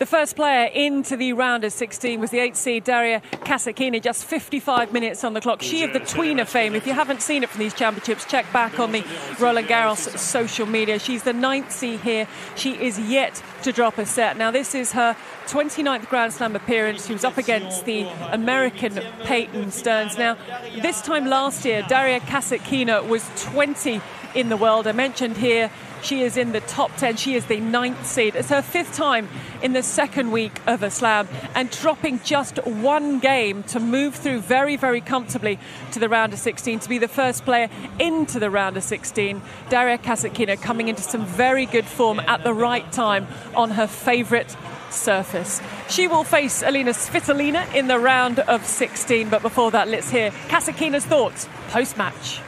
The 0.00 0.06
first 0.06 0.34
player 0.34 0.64
into 0.64 1.14
the 1.14 1.34
round 1.34 1.62
of 1.62 1.74
16 1.74 2.20
was 2.20 2.30
the 2.30 2.38
8 2.38 2.56
seed 2.56 2.84
Daria 2.84 3.20
Kasatkina, 3.32 4.00
just 4.00 4.24
55 4.24 4.94
minutes 4.94 5.24
on 5.24 5.34
the 5.34 5.42
clock. 5.42 5.60
She 5.60 5.84
of 5.84 5.92
the 5.92 6.00
tweener 6.00 6.46
fame. 6.46 6.74
If 6.74 6.86
you 6.86 6.94
haven't 6.94 7.20
seen 7.20 7.42
it 7.42 7.50
from 7.50 7.58
these 7.58 7.74
championships, 7.74 8.24
check 8.24 8.50
back 8.50 8.80
on 8.80 8.92
the 8.92 9.04
Roland 9.38 9.68
Garros 9.68 10.16
social 10.16 10.64
media. 10.64 10.98
She's 10.98 11.24
the 11.24 11.34
ninth 11.34 11.70
seed 11.70 12.00
here. 12.00 12.26
She 12.56 12.82
is 12.82 12.98
yet 12.98 13.42
to 13.62 13.72
drop 13.72 13.98
a 13.98 14.06
set. 14.06 14.38
Now, 14.38 14.50
this 14.50 14.74
is 14.74 14.92
her 14.92 15.14
29th 15.48 16.08
Grand 16.08 16.32
Slam 16.32 16.56
appearance. 16.56 17.06
She 17.06 17.12
was 17.12 17.22
up 17.24 17.36
against 17.36 17.84
the 17.84 18.04
American 18.32 19.02
Peyton 19.24 19.70
Stearns. 19.70 20.16
Now, 20.16 20.38
this 20.80 21.02
time 21.02 21.26
last 21.26 21.66
year, 21.66 21.84
Daria 21.86 22.20
Kasatkina 22.20 23.06
was 23.06 23.28
20 23.36 24.00
in 24.34 24.48
the 24.48 24.56
world. 24.56 24.86
I 24.86 24.92
mentioned 24.92 25.36
here 25.36 25.70
She 26.02 26.22
is 26.22 26.36
in 26.36 26.52
the 26.52 26.60
top 26.60 26.96
10. 26.96 27.16
She 27.16 27.34
is 27.34 27.46
the 27.46 27.60
ninth 27.60 28.06
seed. 28.06 28.34
It's 28.34 28.48
her 28.48 28.62
fifth 28.62 28.94
time 28.94 29.28
in 29.62 29.72
the 29.72 29.82
second 29.82 30.30
week 30.30 30.60
of 30.66 30.82
a 30.82 30.90
slam 30.90 31.28
and 31.54 31.70
dropping 31.70 32.20
just 32.24 32.56
one 32.64 33.18
game 33.18 33.62
to 33.64 33.80
move 33.80 34.14
through 34.14 34.40
very, 34.40 34.76
very 34.76 35.00
comfortably 35.00 35.58
to 35.92 35.98
the 35.98 36.08
round 36.08 36.32
of 36.32 36.38
16 36.38 36.80
to 36.80 36.88
be 36.88 36.98
the 36.98 37.08
first 37.08 37.44
player 37.44 37.68
into 37.98 38.38
the 38.38 38.50
round 38.50 38.76
of 38.76 38.82
16. 38.82 39.42
Daria 39.68 39.98
Kasatkina 39.98 40.60
coming 40.60 40.88
into 40.88 41.02
some 41.02 41.24
very 41.26 41.66
good 41.66 41.86
form 41.86 42.20
at 42.20 42.44
the 42.44 42.54
right 42.54 42.90
time 42.92 43.26
on 43.54 43.70
her 43.70 43.86
favourite 43.86 44.56
surface. 44.90 45.60
She 45.88 46.08
will 46.08 46.24
face 46.24 46.62
Alina 46.62 46.90
Svitolina 46.90 47.72
in 47.74 47.86
the 47.86 47.98
round 47.98 48.40
of 48.40 48.66
16, 48.66 49.28
but 49.28 49.42
before 49.42 49.70
that, 49.70 49.88
let's 49.88 50.10
hear 50.10 50.30
Kasatkina's 50.48 51.04
thoughts 51.04 51.48
post 51.68 51.96
match 51.96 52.40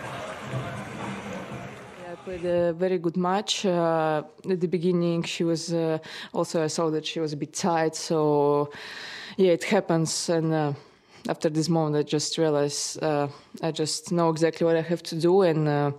played 2.25 2.45
a 2.45 2.73
very 2.73 2.99
good 2.99 3.17
match. 3.17 3.67
Uh, 3.67 4.23
at 4.49 4.61
the 4.61 4.69
beginning, 4.69 5.23
she 5.25 5.45
was 5.45 5.73
uh, 5.73 5.99
also 6.33 6.63
I 6.63 6.69
saw 6.69 6.91
that 6.91 7.05
she 7.05 7.21
was 7.21 7.33
a 7.33 7.37
bit 7.37 7.53
tight. 7.53 7.97
So 7.97 8.71
yeah, 9.37 9.53
it 9.53 9.65
happens. 9.65 10.29
And 10.29 10.53
uh, 10.53 10.73
after 11.29 11.49
this 11.49 11.69
moment, 11.69 11.97
I 11.97 12.03
just 12.03 12.39
realized 12.39 13.03
uh, 13.03 13.29
I 13.63 13.73
just 13.73 14.13
know 14.13 14.31
exactly 14.31 14.65
what 14.65 14.77
I 14.77 14.83
have 14.83 15.03
to 15.05 15.17
do. 15.17 15.43
And 15.43 15.69
uh, 15.69 15.91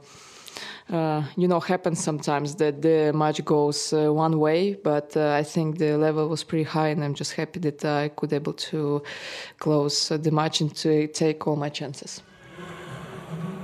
uh, 0.89 1.23
you 1.35 1.47
know, 1.47 1.59
happens 1.59 2.03
sometimes 2.03 2.55
that 2.55 2.81
the 2.81 3.11
match 3.13 3.43
goes 3.43 3.91
one 3.91 4.39
way. 4.39 4.75
But 4.75 5.17
I 5.17 5.43
think 5.43 5.77
the 5.77 5.97
level 5.97 6.29
was 6.29 6.43
pretty 6.43 6.63
high, 6.63 6.89
and 6.89 7.03
I'm 7.03 7.15
just 7.15 7.33
happy 7.33 7.59
that 7.61 7.83
I 7.83 8.09
could 8.09 8.31
able 8.31 8.53
to 8.53 9.01
close 9.59 10.09
the 10.09 10.31
match 10.31 10.61
and 10.61 10.73
to 10.77 11.07
take 11.07 11.47
all 11.47 11.55
my 11.55 11.69
chances. 11.69 12.21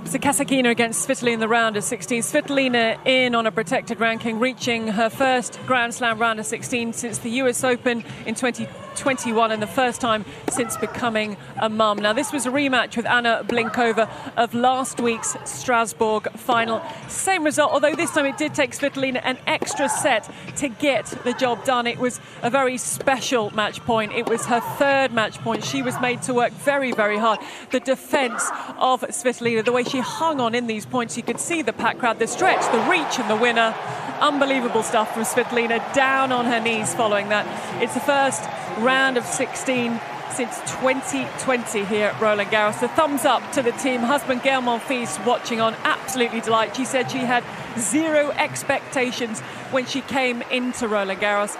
So 0.05 0.17
Kasatkina 0.17 0.71
against 0.71 1.07
Svitolina 1.07 1.33
in 1.33 1.39
the 1.39 1.47
round 1.47 1.77
of 1.77 1.83
16. 1.83 2.23
Svitolina 2.23 2.97
in 3.05 3.35
on 3.35 3.45
a 3.45 3.51
protected 3.51 3.99
ranking, 3.99 4.39
reaching 4.39 4.87
her 4.87 5.09
first 5.09 5.59
Grand 5.67 5.93
Slam 5.93 6.17
round 6.17 6.39
of 6.39 6.45
16 6.45 6.93
since 6.93 7.19
the 7.19 7.29
US 7.41 7.63
Open 7.63 8.03
in 8.25 8.33
2020. 8.33 8.88
21 8.99 9.51
and 9.51 9.61
the 9.61 9.67
first 9.67 10.01
time 10.01 10.25
since 10.49 10.77
becoming 10.77 11.37
a 11.57 11.69
mum. 11.69 11.97
Now, 11.97 12.13
this 12.13 12.31
was 12.31 12.45
a 12.45 12.49
rematch 12.51 12.97
with 12.97 13.05
Anna 13.05 13.43
Blinkova 13.47 14.09
of 14.37 14.53
last 14.53 14.99
week's 14.99 15.35
Strasbourg 15.45 16.31
final. 16.33 16.81
Same 17.07 17.43
result, 17.43 17.71
although 17.71 17.95
this 17.95 18.11
time 18.11 18.25
it 18.25 18.37
did 18.37 18.53
take 18.53 18.71
Svitolina 18.71 19.21
an 19.23 19.37
extra 19.47 19.87
set 19.87 20.29
to 20.57 20.67
get 20.67 21.05
the 21.23 21.33
job 21.33 21.63
done. 21.63 21.87
It 21.87 21.97
was 21.97 22.19
a 22.43 22.49
very 22.49 22.77
special 22.77 23.49
match 23.55 23.79
point. 23.81 24.11
It 24.11 24.27
was 24.27 24.45
her 24.47 24.59
third 24.59 25.13
match 25.13 25.39
point. 25.39 25.63
She 25.63 25.81
was 25.81 25.99
made 26.01 26.21
to 26.23 26.33
work 26.33 26.51
very, 26.51 26.91
very 26.91 27.17
hard. 27.17 27.39
The 27.71 27.79
defence 27.79 28.49
of 28.77 29.01
Svitolina, 29.01 29.63
the 29.63 29.71
way 29.71 29.83
she 29.83 29.99
hung 29.99 30.41
on 30.41 30.53
in 30.53 30.67
these 30.67 30.85
points, 30.85 31.15
you 31.15 31.23
could 31.23 31.39
see 31.39 31.61
the 31.61 31.73
packed 31.73 31.99
crowd, 31.99 32.19
the 32.19 32.27
stretch, 32.27 32.69
the 32.71 32.79
reach, 32.89 33.17
and 33.17 33.29
the 33.29 33.37
winner. 33.37 33.73
Unbelievable 34.19 34.83
stuff 34.83 35.13
from 35.13 35.23
Svitolina, 35.23 35.93
down 35.93 36.33
on 36.33 36.45
her 36.45 36.59
knees 36.59 36.93
following 36.93 37.29
that. 37.29 37.45
It's 37.81 37.93
the 37.93 38.01
first 38.01 38.43
round 38.89 39.17
of 39.17 39.23
16 39.23 40.01
since 40.31 40.57
2020 40.61 41.85
here 41.85 42.07
at 42.07 42.19
Roland 42.19 42.49
Garros. 42.49 42.79
The 42.79 42.87
thumbs 42.87 43.23
up 43.23 43.43
to 43.51 43.61
the 43.61 43.71
team. 43.73 43.99
Husband 44.01 44.41
Gael 44.41 44.63
Monfils 44.63 45.23
watching 45.27 45.61
on, 45.61 45.75
absolutely 45.83 46.41
delighted. 46.41 46.75
She 46.75 46.85
said 46.85 47.11
she 47.11 47.19
had 47.19 47.43
zero 47.77 48.31
expectations 48.31 49.41
when 49.69 49.85
she 49.85 50.01
came 50.01 50.41
into 50.49 50.87
Roland 50.87 51.21
Garros. 51.21 51.55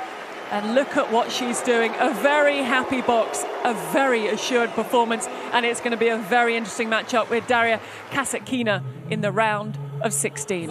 And 0.50 0.74
look 0.74 0.98
at 0.98 1.12
what 1.12 1.32
she's 1.32 1.62
doing. 1.62 1.94
A 2.00 2.12
very 2.16 2.64
happy 2.64 3.04
box, 3.04 3.46
a 3.64 3.76
very 3.94 4.26
assured 4.26 4.72
performance, 4.72 5.28
and 5.54 5.68
it's 5.68 5.82
going 5.82 5.92
to 5.92 5.98
be 5.98 6.08
a 6.08 6.18
very 6.18 6.58
interesting 6.58 6.90
matchup 6.90 7.30
with 7.30 7.46
Daria 7.46 7.80
Kasatkina 8.10 8.82
in 9.12 9.22
the 9.22 9.32
round 9.32 9.78
of 10.02 10.14
16. 10.14 10.70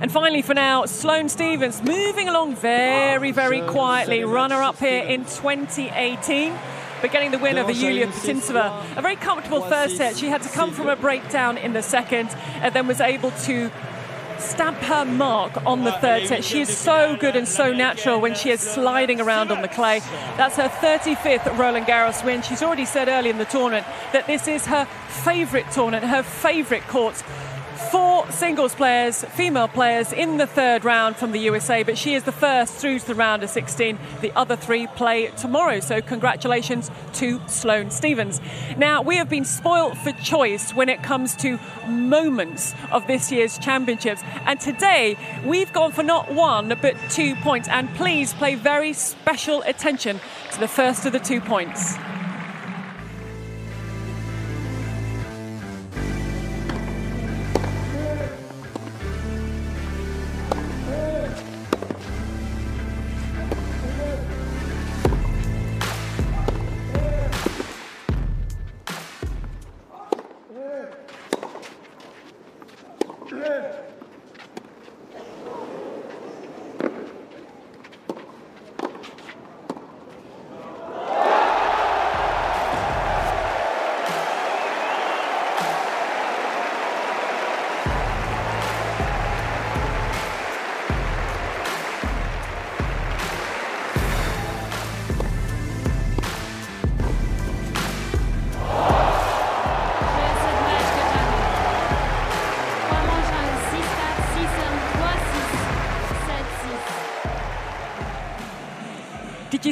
And 0.00 0.12
finally, 0.12 0.42
for 0.42 0.54
now, 0.54 0.86
Sloane 0.86 1.28
Stevens 1.28 1.82
moving 1.82 2.28
along 2.28 2.56
very, 2.56 3.32
very 3.32 3.60
quietly. 3.62 4.24
Runner 4.24 4.62
up 4.62 4.78
here 4.78 5.02
in 5.02 5.24
2018 5.24 6.56
but 7.00 7.12
getting 7.12 7.30
the 7.30 7.38
win 7.38 7.58
over 7.58 7.70
Yulia 7.70 8.08
Putintseva. 8.08 8.96
A 8.96 9.02
very 9.02 9.14
comfortable 9.16 9.60
first 9.62 9.96
set. 9.96 10.16
She 10.16 10.26
had 10.26 10.42
to 10.42 10.48
come 10.48 10.72
from 10.72 10.88
a 10.88 10.96
breakdown 10.96 11.56
in 11.56 11.72
the 11.72 11.82
second 11.82 12.28
and 12.60 12.74
then 12.74 12.86
was 12.86 13.00
able 13.00 13.30
to 13.30 13.70
stamp 14.38 14.78
her 14.78 15.04
mark 15.04 15.64
on 15.66 15.84
the 15.84 15.92
third 15.92 16.28
set. 16.28 16.44
She 16.44 16.60
is 16.60 16.76
so 16.76 17.16
good 17.16 17.36
and 17.36 17.46
so 17.46 17.72
natural 17.72 18.20
when 18.20 18.34
she 18.34 18.50
is 18.50 18.60
sliding 18.60 19.20
around 19.20 19.50
on 19.50 19.62
the 19.62 19.68
clay. 19.68 20.00
That's 20.36 20.56
her 20.56 20.68
35th 20.68 21.58
Roland 21.58 21.86
Garros 21.86 22.24
win. 22.24 22.42
She's 22.42 22.62
already 22.62 22.84
said 22.84 23.08
early 23.08 23.30
in 23.30 23.38
the 23.38 23.44
tournament 23.44 23.86
that 24.12 24.26
this 24.26 24.48
is 24.48 24.66
her 24.66 24.84
favourite 25.08 25.70
tournament, 25.72 26.04
her 26.04 26.22
favourite 26.22 26.86
courts 26.86 27.22
four 28.18 28.30
singles 28.32 28.74
players, 28.74 29.24
female 29.24 29.68
players, 29.68 30.12
in 30.12 30.38
the 30.38 30.46
third 30.46 30.84
round 30.84 31.16
from 31.16 31.32
the 31.32 31.38
USA, 31.40 31.82
but 31.82 31.96
she 31.96 32.14
is 32.14 32.24
the 32.24 32.32
first 32.32 32.74
through 32.74 32.98
to 32.98 33.06
the 33.06 33.14
round 33.14 33.42
of 33.42 33.50
16. 33.50 33.98
The 34.20 34.32
other 34.36 34.56
three 34.56 34.86
play 34.88 35.28
tomorrow, 35.36 35.80
so 35.80 36.00
congratulations 36.00 36.90
to 37.14 37.40
Sloane 37.48 37.90
Stevens. 37.90 38.40
Now, 38.76 39.02
we 39.02 39.16
have 39.16 39.28
been 39.28 39.44
spoilt 39.44 39.96
for 39.98 40.12
choice 40.12 40.72
when 40.74 40.88
it 40.88 41.02
comes 41.02 41.36
to 41.36 41.58
moments 41.86 42.74
of 42.90 43.06
this 43.06 43.30
year's 43.30 43.58
championships, 43.58 44.22
and 44.46 44.58
today 44.58 45.16
we've 45.44 45.72
gone 45.72 45.92
for 45.92 46.02
not 46.02 46.32
one 46.32 46.76
but 46.80 46.96
two 47.10 47.36
points. 47.36 47.68
And 47.68 47.88
please 47.94 48.34
pay 48.34 48.54
very 48.54 48.92
special 48.94 49.62
attention 49.62 50.20
to 50.52 50.60
the 50.60 50.68
first 50.68 51.06
of 51.06 51.12
the 51.12 51.20
two 51.20 51.40
points. 51.40 51.96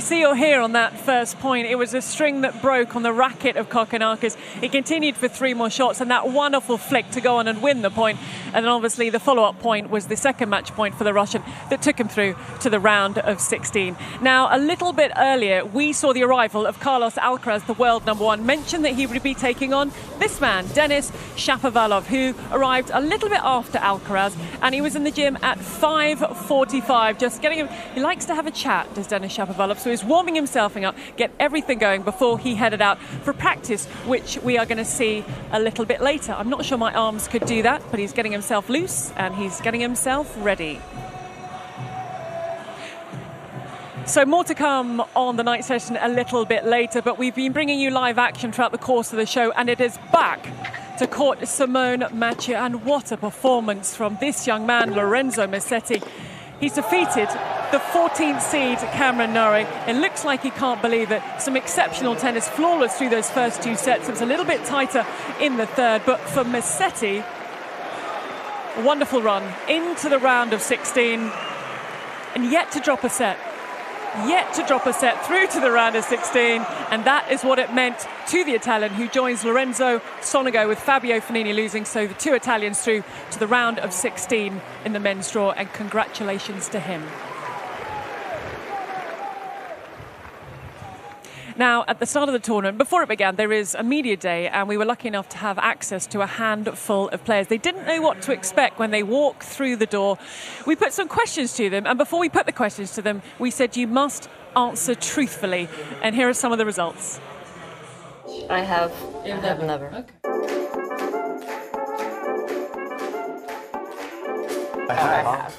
See 0.06 0.24
or 0.24 0.36
hear 0.36 0.60
on 0.60 0.72
that 0.72 0.98
first 0.98 1.38
point, 1.40 1.66
it 1.66 1.74
was 1.74 1.92
a 1.92 2.00
string 2.00 2.42
that 2.42 2.62
broke 2.62 2.96
on 2.96 3.02
the 3.02 3.12
racket 3.12 3.56
of 3.56 3.68
Kokkinakis. 3.68 4.36
It 4.62 4.72
continued 4.72 5.16
for 5.16 5.28
three 5.28 5.52
more 5.52 5.68
shots 5.68 6.00
and 6.00 6.10
that 6.10 6.30
wonderful 6.30 6.78
flick 6.78 7.10
to 7.10 7.20
go 7.20 7.36
on 7.36 7.48
and 7.48 7.60
win 7.60 7.82
the 7.82 7.90
point. 7.90 8.18
And 8.54 8.64
then 8.64 8.68
obviously 8.68 9.10
the 9.10 9.20
follow 9.20 9.42
up 9.42 9.58
point 9.58 9.90
was 9.90 10.06
the 10.06 10.16
second 10.16 10.48
match 10.48 10.72
point 10.72 10.94
for 10.94 11.04
the 11.04 11.12
Russian 11.12 11.42
that 11.70 11.82
took 11.82 11.98
him 11.98 12.08
through 12.08 12.36
to 12.60 12.70
the 12.70 12.80
round 12.80 13.18
of 13.18 13.40
16. 13.40 13.96
Now, 14.22 14.48
a 14.54 14.58
little 14.58 14.92
bit 14.92 15.12
earlier, 15.16 15.64
we 15.64 15.92
saw 15.92 16.12
the 16.12 16.22
arrival 16.22 16.66
of 16.66 16.78
Carlos 16.80 17.14
Alcaraz, 17.14 17.66
the 17.66 17.74
world 17.74 18.06
number 18.06 18.24
one, 18.24 18.46
mentioned 18.46 18.84
that 18.84 18.94
he 18.94 19.06
would 19.06 19.22
be 19.22 19.34
taking 19.34 19.74
on 19.74 19.90
this 20.18 20.40
man, 20.40 20.66
Denis 20.68 21.10
Shapovalov, 21.34 22.04
who 22.04 22.34
arrived 22.52 22.90
a 22.94 23.00
little 23.00 23.28
bit 23.28 23.40
after 23.42 23.78
Alcaraz 23.78 24.36
and 24.62 24.74
he 24.74 24.80
was 24.80 24.94
in 24.94 25.04
the 25.04 25.10
gym 25.10 25.36
at 25.42 25.58
5.45, 25.58 27.18
just 27.18 27.42
getting 27.42 27.58
him. 27.58 27.68
He 27.94 28.00
likes 28.00 28.24
to 28.26 28.34
have 28.34 28.46
a 28.46 28.50
chat, 28.50 28.92
does 28.94 29.06
Denis 29.06 29.36
Shapovalov, 29.36 29.56
so 29.74 29.90
he's 29.90 30.04
warming 30.04 30.34
himself 30.34 30.76
up, 30.76 30.96
get 31.16 31.30
everything 31.38 31.78
going 31.78 32.02
before 32.02 32.38
he 32.38 32.54
headed 32.54 32.80
out 32.80 32.98
for 33.00 33.32
practice, 33.32 33.86
which 34.06 34.38
we 34.42 34.58
are 34.58 34.66
going 34.66 34.78
to 34.78 34.84
see 34.84 35.24
a 35.52 35.60
little 35.60 35.84
bit 35.84 36.00
later. 36.00 36.32
I'm 36.32 36.50
not 36.50 36.64
sure 36.64 36.78
my 36.78 36.92
arms 36.92 37.28
could 37.28 37.46
do 37.46 37.62
that, 37.62 37.82
but 37.90 37.98
he's 38.00 38.12
getting 38.12 38.32
himself 38.32 38.68
loose 38.68 39.12
and 39.16 39.34
he's 39.34 39.60
getting 39.60 39.80
himself 39.80 40.34
ready. 40.38 40.80
So, 44.06 44.24
more 44.24 44.44
to 44.44 44.54
come 44.54 45.04
on 45.16 45.34
the 45.34 45.42
night 45.42 45.64
session 45.64 45.98
a 46.00 46.08
little 46.08 46.44
bit 46.44 46.64
later, 46.64 47.02
but 47.02 47.18
we've 47.18 47.34
been 47.34 47.52
bringing 47.52 47.80
you 47.80 47.90
live 47.90 48.18
action 48.18 48.52
throughout 48.52 48.70
the 48.70 48.78
course 48.78 49.12
of 49.12 49.16
the 49.16 49.26
show, 49.26 49.50
and 49.50 49.68
it 49.68 49.80
is 49.80 49.98
back 50.12 50.46
to 50.98 51.08
court 51.08 51.46
Simone 51.48 52.04
Mathieu. 52.12 52.54
And 52.54 52.84
what 52.84 53.10
a 53.10 53.16
performance 53.16 53.96
from 53.96 54.16
this 54.20 54.46
young 54.46 54.64
man, 54.64 54.94
Lorenzo 54.94 55.48
Musetti. 55.48 56.06
He's 56.60 56.74
defeated 56.74 57.28
the 57.72 57.78
14th 57.78 58.40
seed 58.40 58.78
Cameron 58.78 59.32
Norrie. 59.32 59.66
It 59.86 59.96
looks 59.96 60.24
like 60.24 60.42
he 60.42 60.50
can't 60.50 60.80
believe 60.80 61.10
it. 61.10 61.22
Some 61.38 61.56
exceptional 61.56 62.16
tennis, 62.16 62.48
flawless 62.48 62.96
through 62.96 63.10
those 63.10 63.30
first 63.30 63.62
two 63.62 63.76
sets. 63.76 64.08
It 64.08 64.12
was 64.12 64.22
a 64.22 64.26
little 64.26 64.44
bit 64.44 64.64
tighter 64.64 65.04
in 65.40 65.56
the 65.56 65.66
third, 65.66 66.02
but 66.06 66.20
for 66.20 66.44
Musetti, 66.44 67.24
wonderful 68.84 69.22
run 69.22 69.42
into 69.68 70.08
the 70.08 70.18
round 70.18 70.52
of 70.52 70.62
16 70.62 71.20
and 72.34 72.50
yet 72.50 72.70
to 72.72 72.80
drop 72.80 73.04
a 73.04 73.08
set 73.08 73.38
yet 74.24 74.54
to 74.54 74.64
drop 74.66 74.86
a 74.86 74.92
set 74.92 75.26
through 75.26 75.46
to 75.48 75.60
the 75.60 75.70
round 75.70 75.94
of 75.94 76.04
16, 76.04 76.64
and 76.90 77.04
that 77.04 77.30
is 77.30 77.44
what 77.44 77.58
it 77.58 77.74
meant 77.74 78.06
to 78.28 78.44
the 78.44 78.52
Italian 78.52 78.92
who 78.92 79.08
joins 79.08 79.44
Lorenzo 79.44 80.00
Sonego 80.20 80.66
with 80.66 80.78
Fabio 80.78 81.20
Fognini 81.20 81.54
losing. 81.54 81.84
So 81.84 82.06
the 82.06 82.14
two 82.14 82.34
Italians 82.34 82.80
through 82.80 83.04
to 83.32 83.38
the 83.38 83.46
round 83.46 83.78
of 83.78 83.92
16 83.92 84.60
in 84.84 84.92
the 84.92 85.00
men's 85.00 85.30
draw, 85.30 85.50
and 85.50 85.70
congratulations 85.72 86.68
to 86.70 86.80
him. 86.80 87.02
Now, 91.58 91.86
at 91.88 92.00
the 92.00 92.06
start 92.06 92.28
of 92.28 92.34
the 92.34 92.38
tournament, 92.38 92.76
before 92.76 93.02
it 93.02 93.08
began, 93.08 93.36
there 93.36 93.50
is 93.50 93.74
a 93.74 93.82
media 93.82 94.14
day, 94.14 94.48
and 94.48 94.68
we 94.68 94.76
were 94.76 94.84
lucky 94.84 95.08
enough 95.08 95.30
to 95.30 95.38
have 95.38 95.58
access 95.58 96.06
to 96.08 96.20
a 96.20 96.26
handful 96.26 97.08
of 97.08 97.24
players. 97.24 97.46
They 97.46 97.56
didn't 97.56 97.86
know 97.86 98.02
what 98.02 98.20
to 98.22 98.32
expect 98.32 98.78
when 98.78 98.90
they 98.90 99.02
walked 99.02 99.42
through 99.42 99.76
the 99.76 99.86
door. 99.86 100.18
We 100.66 100.76
put 100.76 100.92
some 100.92 101.08
questions 101.08 101.54
to 101.54 101.70
them, 101.70 101.86
and 101.86 101.96
before 101.96 102.20
we 102.20 102.28
put 102.28 102.44
the 102.44 102.52
questions 102.52 102.94
to 102.96 103.02
them, 103.02 103.22
we 103.38 103.50
said, 103.50 103.74
You 103.74 103.86
must 103.86 104.28
answer 104.54 104.94
truthfully. 104.94 105.68
And 106.02 106.14
here 106.14 106.28
are 106.28 106.34
some 106.34 106.52
of 106.52 106.58
the 106.58 106.66
results. 106.66 107.20
I 108.50 108.60
have. 108.60 108.92
You 109.24 109.32
have 109.32 109.62
never. 109.62 109.86
Okay. 109.86 110.12
I 114.90 114.94
have. 114.94 115.56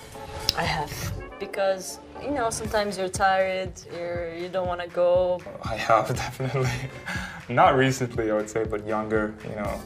I 0.58 0.64
have. 0.64 1.14
Because 1.40 2.00
you 2.24 2.32
know, 2.32 2.50
sometimes 2.50 2.98
you're 2.98 3.10
tired, 3.10 3.72
you're, 3.94 4.34
you 4.36 4.50
don't 4.50 4.68
want 4.68 4.82
to 4.82 4.88
go. 4.88 5.40
I 5.64 5.76
have, 5.76 6.08
definitely. 6.16 6.70
Not 7.50 7.76
recently, 7.76 8.32
I 8.32 8.36
would 8.36 8.50
say, 8.50 8.64
but 8.64 8.86
younger, 8.88 9.34
you 9.48 9.56
know. 9.56 9.82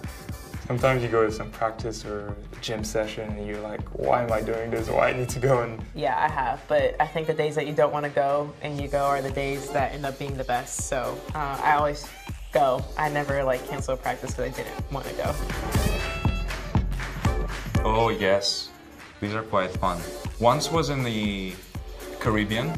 Sometimes 0.68 1.04
you 1.04 1.10
go 1.10 1.26
to 1.26 1.32
some 1.32 1.52
practice 1.52 2.06
or 2.06 2.36
gym 2.62 2.84
session 2.84 3.30
and 3.32 3.46
you're 3.46 3.60
like, 3.60 3.82
why 3.90 4.24
am 4.24 4.32
I 4.32 4.42
doing 4.42 4.72
this? 4.72 4.90
Why 4.90 5.10
I 5.10 5.14
need 5.14 5.28
to 5.30 5.40
go 5.40 5.64
and 5.64 5.82
Yeah, 5.96 6.18
I 6.18 6.30
have, 6.30 6.62
but 6.68 6.96
I 7.00 7.08
think 7.08 7.28
the 7.28 7.34
days 7.34 7.56
that 7.56 7.68
you 7.68 7.74
don't 7.74 7.92
want 7.92 8.06
to 8.06 8.12
go 8.12 8.54
and 8.62 8.80
you 8.80 8.88
go 8.88 9.04
are 9.04 9.22
the 9.22 9.32
days 9.32 9.70
that 9.72 9.92
end 9.92 10.06
up 10.06 10.18
being 10.18 10.38
the 10.38 10.46
best. 10.46 10.84
So 10.88 11.20
uh, 11.36 11.60
I 11.62 11.74
always 11.74 12.08
go. 12.54 12.84
I 12.98 13.10
never 13.10 13.44
like 13.44 13.68
cancel 13.68 13.96
a 13.96 13.98
practice 13.98 14.32
because 14.34 14.54
I 14.54 14.64
didn't 14.64 14.92
want 14.92 15.06
to 15.08 15.14
go. 15.16 15.36
Oh 17.84 18.10
yes, 18.10 18.70
these 19.20 19.34
are 19.34 19.44
quite 19.44 19.72
fun. 19.72 20.00
Once 20.40 20.72
was 20.72 20.90
in 20.90 21.04
the 21.04 21.54
Caribbean? 22.22 22.78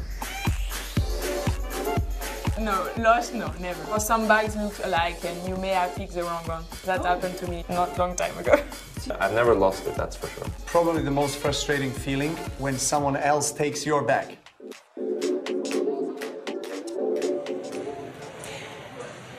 No, 2.57 2.89
lost, 2.97 3.33
no, 3.33 3.51
never. 3.59 3.83
Or 3.91 3.99
some 3.99 4.25
bags 4.25 4.55
look 4.55 4.73
alike 4.85 5.23
and 5.25 5.47
you 5.47 5.57
may 5.57 5.69
have 5.69 5.93
picked 5.95 6.13
the 6.13 6.23
wrong 6.23 6.45
one. 6.45 6.63
That 6.85 7.01
oh. 7.01 7.03
happened 7.03 7.37
to 7.39 7.47
me 7.49 7.65
not 7.69 7.97
long 7.97 8.15
time 8.15 8.37
ago. 8.37 8.55
I've 9.19 9.33
never 9.33 9.53
lost 9.53 9.85
it, 9.85 9.95
that's 9.95 10.15
for 10.15 10.27
sure. 10.27 10.47
Probably 10.65 11.01
the 11.01 11.11
most 11.11 11.37
frustrating 11.39 11.91
feeling 11.91 12.37
when 12.57 12.77
someone 12.77 13.17
else 13.17 13.51
takes 13.51 13.85
your 13.85 14.01
bag. 14.01 14.37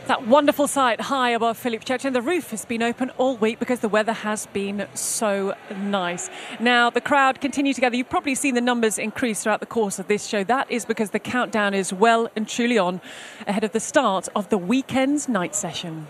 That 0.06 0.26
wonderful 0.26 0.68
sight 0.68 1.00
high 1.00 1.30
above 1.30 1.56
Philippe 1.56 1.84
Church, 1.84 2.04
and 2.04 2.14
the 2.14 2.20
roof 2.20 2.50
has 2.50 2.66
been 2.66 2.82
open 2.82 3.08
all 3.16 3.38
week 3.38 3.58
because 3.58 3.80
the 3.80 3.88
weather 3.88 4.12
has 4.12 4.44
been 4.46 4.86
so 4.92 5.54
nice. 5.74 6.28
Now, 6.60 6.90
the 6.90 7.00
crowd 7.00 7.40
continue 7.40 7.72
together. 7.72 7.96
You've 7.96 8.10
probably 8.10 8.34
seen 8.34 8.54
the 8.54 8.60
numbers 8.60 8.98
increase 8.98 9.42
throughout 9.42 9.60
the 9.60 9.66
course 9.66 9.98
of 9.98 10.06
this 10.06 10.26
show. 10.26 10.44
That 10.44 10.70
is 10.70 10.84
because 10.84 11.10
the 11.10 11.18
countdown 11.18 11.72
is 11.72 11.90
well 11.90 12.28
and 12.36 12.46
truly 12.46 12.76
on 12.76 13.00
ahead 13.46 13.64
of 13.64 13.72
the 13.72 13.80
start 13.80 14.28
of 14.36 14.50
the 14.50 14.58
weekend's 14.58 15.26
night 15.26 15.54
session. 15.54 16.06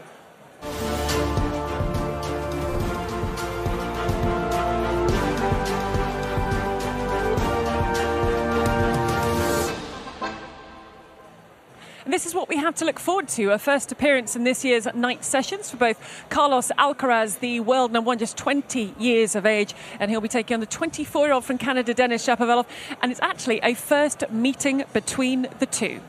This 12.15 12.27
is 12.27 12.33
what 12.33 12.49
we 12.49 12.57
have 12.57 12.77
to 12.77 12.85
look 12.85 13.01
forward 13.01 13.27
to 13.27 13.51
a 13.51 13.59
first 13.59 13.91
appearance 13.91 14.37
in 14.37 14.45
this 14.45 14.65
year's 14.65 14.87
night 14.95 15.25
sessions 15.25 15.69
for 15.69 15.77
both 15.79 16.25
Carlos 16.29 16.71
Alcaraz, 16.79 17.41
the 17.41 17.59
world 17.59 17.91
number 17.91 18.07
one, 18.07 18.19
just 18.19 18.37
20 18.37 18.95
years 19.01 19.35
of 19.35 19.45
age, 19.45 19.75
and 19.99 20.13
he'll 20.13 20.21
be 20.21 20.29
taking 20.29 20.55
on 20.55 20.61
the 20.61 20.67
24 20.67 21.27
year 21.27 21.35
old 21.35 21.45
from 21.45 21.59
Canada, 21.59 21.93
Denis 21.93 22.25
Shapovalov. 22.25 22.67
And 23.03 23.11
it's 23.11 23.21
actually 23.21 23.59
a 23.65 23.75
first 23.75 24.31
meeting 24.31 24.85
between 24.93 25.49
the 25.59 25.67
two. 25.67 26.01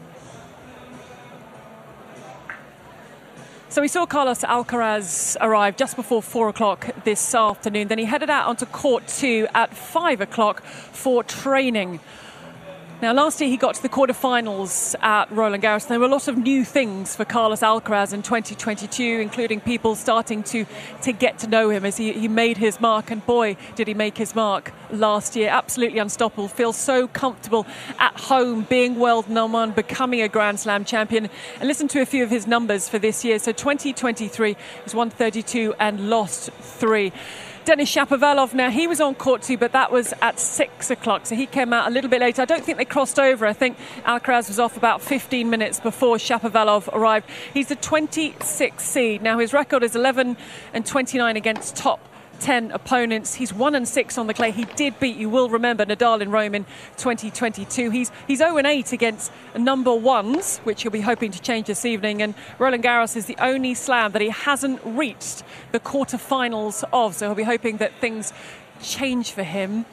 So 3.70 3.81
we 3.81 3.87
saw 3.87 4.05
Carlos 4.05 4.41
Alcaraz 4.41 5.35
arrive 5.41 5.75
just 5.75 5.96
before 5.96 6.22
four 6.22 6.50
o'clock 6.50 6.87
this 7.03 7.33
afternoon. 7.33 7.87
Then 7.87 7.98
he 7.98 8.05
headed 8.05 8.29
out 8.29 8.46
onto 8.46 8.68
court 8.68 9.07
two 9.07 9.48
at 9.55 9.75
five 9.75 10.22
o'clock 10.22 10.61
for 10.61 11.24
training. 11.24 12.00
Now, 13.01 13.12
last 13.12 13.42
year 13.42 13.50
he 13.50 13.58
got 13.58 13.75
to 13.75 13.81
the 13.81 13.90
quarterfinals 13.90 14.96
at 15.03 15.29
Roland 15.29 15.62
Garros. 15.62 15.86
There 15.86 16.00
were 16.00 16.05
a 16.05 16.10
lot 16.10 16.29
of 16.29 16.38
new 16.38 16.64
things 16.64 17.14
for 17.14 17.25
Carlos 17.25 17.60
Alcaraz 17.60 18.14
in 18.14 18.22
2022, 18.22 19.03
including 19.03 19.60
people 19.60 19.96
starting 19.96 20.44
to, 20.44 20.66
to 21.01 21.12
get 21.12 21.38
to 21.40 21.48
know 21.48 21.70
him 21.70 21.84
as 21.84 21.98
he, 21.98 22.14
he 22.14 22.29
made 22.29 22.55
his 22.55 22.79
mark. 22.79 23.12
And 23.12 23.25
boy, 23.25 23.58
did 23.75 23.90
he 23.90 23.94
make 23.94 24.18
his 24.18 24.34
mark 24.34 24.72
last 24.92 25.36
year. 25.36 25.50
Absolutely 25.50 26.00
unstoppable. 26.00 26.48
Feels 26.48 26.77
so 26.77 27.05
comfortable 27.10 27.68
at 28.00 28.18
home, 28.18 28.62
being 28.70 28.96
world 28.98 29.29
number 29.29 29.58
one, 29.58 29.72
becoming 29.72 30.22
a 30.22 30.29
Grand 30.29 30.62
Slam 30.62 30.86
champion. 30.86 31.29
And 31.60 31.68
listen 31.68 31.90
to 31.90 32.01
a 32.01 32.05
few 32.05 32.24
of 32.24 32.29
his 32.29 32.48
numbers 32.48 32.88
for 32.88 32.98
this 32.98 33.25
year. 33.25 33.40
So 33.40 33.51
2023 33.51 34.55
was 34.86 34.96
132 34.96 35.74
and 35.79 36.10
lost 36.10 36.50
three. 36.62 37.12
Denis 37.65 37.93
Shapovalov 37.93 38.53
now, 38.53 38.69
he 38.69 38.85
was 38.85 39.01
on 39.01 39.15
court 39.15 39.41
too, 39.41 39.57
but 39.57 39.71
that 39.71 39.91
was 39.91 40.13
at 40.21 40.39
six 40.39 40.91
o'clock, 40.91 41.25
so 41.25 41.35
he 41.35 41.47
came 41.47 41.73
out 41.73 41.87
a 41.87 41.89
little 41.89 42.11
bit 42.11 42.21
later. 42.21 42.43
I 42.43 42.45
don't 42.45 42.63
think 42.63 42.77
they 42.77 42.85
crossed 42.85 43.17
over. 43.17 43.43
I 43.47 43.53
think 43.53 43.75
Alcaraz 44.03 44.49
was 44.49 44.59
off 44.59 44.77
about 44.77 45.01
15 45.01 45.49
minutes 45.49 45.79
before 45.79 46.17
Shapovalov 46.17 46.87
arrived. 46.93 47.27
He's 47.55 47.67
the 47.67 47.75
26th 47.75 48.79
seed. 48.79 49.23
Now, 49.23 49.39
his 49.39 49.51
record 49.51 49.81
is 49.81 49.95
11 49.95 50.37
and 50.73 50.85
29 50.85 51.35
against 51.35 51.75
top 51.75 51.99
10 52.39 52.71
opponents. 52.71 53.35
He's 53.35 53.53
1 53.53 53.75
and 53.75 53.87
6 53.87 54.17
on 54.17 54.27
the 54.27 54.33
clay. 54.33 54.51
He 54.51 54.65
did 54.75 55.00
beat, 55.00 55.17
you 55.17 55.29
will 55.29 55.50
remember, 55.50 55.85
Nadal 55.85 56.21
in 56.21 56.31
Rome 56.31 56.55
in 56.55 56.65
2022. 56.98 57.89
He's, 57.89 58.11
he's 58.27 58.39
0 58.39 58.57
and 58.57 58.67
8 58.67 58.91
against 58.91 59.31
number 59.57 59.93
ones, 59.93 60.59
which 60.59 60.83
he'll 60.83 60.91
be 60.91 61.01
hoping 61.01 61.31
to 61.31 61.41
change 61.41 61.67
this 61.67 61.85
evening. 61.85 62.21
And 62.21 62.35
Roland 62.59 62.83
Garros 62.83 63.15
is 63.15 63.25
the 63.25 63.37
only 63.39 63.74
slam 63.74 64.11
that 64.11 64.21
he 64.21 64.29
hasn't 64.29 64.79
reached 64.83 65.43
the 65.71 65.79
quarterfinals 65.79 66.83
of. 66.93 67.15
So 67.15 67.27
he'll 67.27 67.35
be 67.35 67.43
hoping 67.43 67.77
that 67.77 68.00
things 68.00 68.33
change 68.81 69.31
for 69.31 69.43
him 69.43 69.85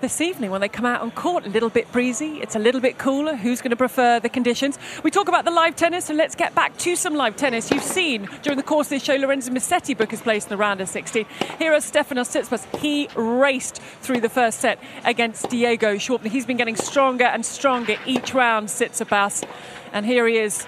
this 0.00 0.20
evening 0.20 0.50
when 0.50 0.60
they 0.60 0.68
come 0.68 0.84
out 0.84 1.00
on 1.00 1.10
court. 1.10 1.46
A 1.46 1.48
little 1.48 1.68
bit 1.68 1.90
breezy, 1.92 2.38
it's 2.40 2.54
a 2.54 2.58
little 2.58 2.80
bit 2.80 2.98
cooler. 2.98 3.36
Who's 3.36 3.60
going 3.60 3.70
to 3.70 3.76
prefer 3.76 4.20
the 4.20 4.28
conditions? 4.28 4.78
We 5.02 5.10
talk 5.10 5.28
about 5.28 5.44
the 5.44 5.50
live 5.50 5.76
tennis, 5.76 6.08
and 6.08 6.18
let's 6.18 6.34
get 6.34 6.54
back 6.54 6.76
to 6.78 6.96
some 6.96 7.14
live 7.14 7.36
tennis. 7.36 7.70
You've 7.70 7.82
seen 7.82 8.28
during 8.42 8.56
the 8.56 8.62
course 8.62 8.86
of 8.86 8.90
this 8.90 9.02
show, 9.02 9.16
Lorenzo 9.16 9.50
Musetti 9.50 9.96
book 9.96 10.10
his 10.10 10.20
place 10.20 10.44
in 10.44 10.50
the 10.50 10.56
round 10.56 10.80
of 10.80 10.88
16. 10.88 11.26
Here 11.58 11.72
is 11.72 11.90
Stefanos 11.90 12.30
Tsitsipas. 12.30 12.80
He 12.80 13.08
raced 13.14 13.80
through 14.00 14.20
the 14.20 14.28
first 14.28 14.60
set 14.60 14.78
against 15.04 15.48
Diego 15.48 15.96
Schwartzman. 15.96 16.30
He's 16.30 16.46
been 16.46 16.56
getting 16.56 16.76
stronger 16.76 17.24
and 17.24 17.44
stronger 17.44 17.96
each 18.06 18.34
round, 18.34 18.68
Tsitsipas. 18.68 19.44
And 19.92 20.04
here 20.04 20.26
he 20.26 20.36
is 20.38 20.66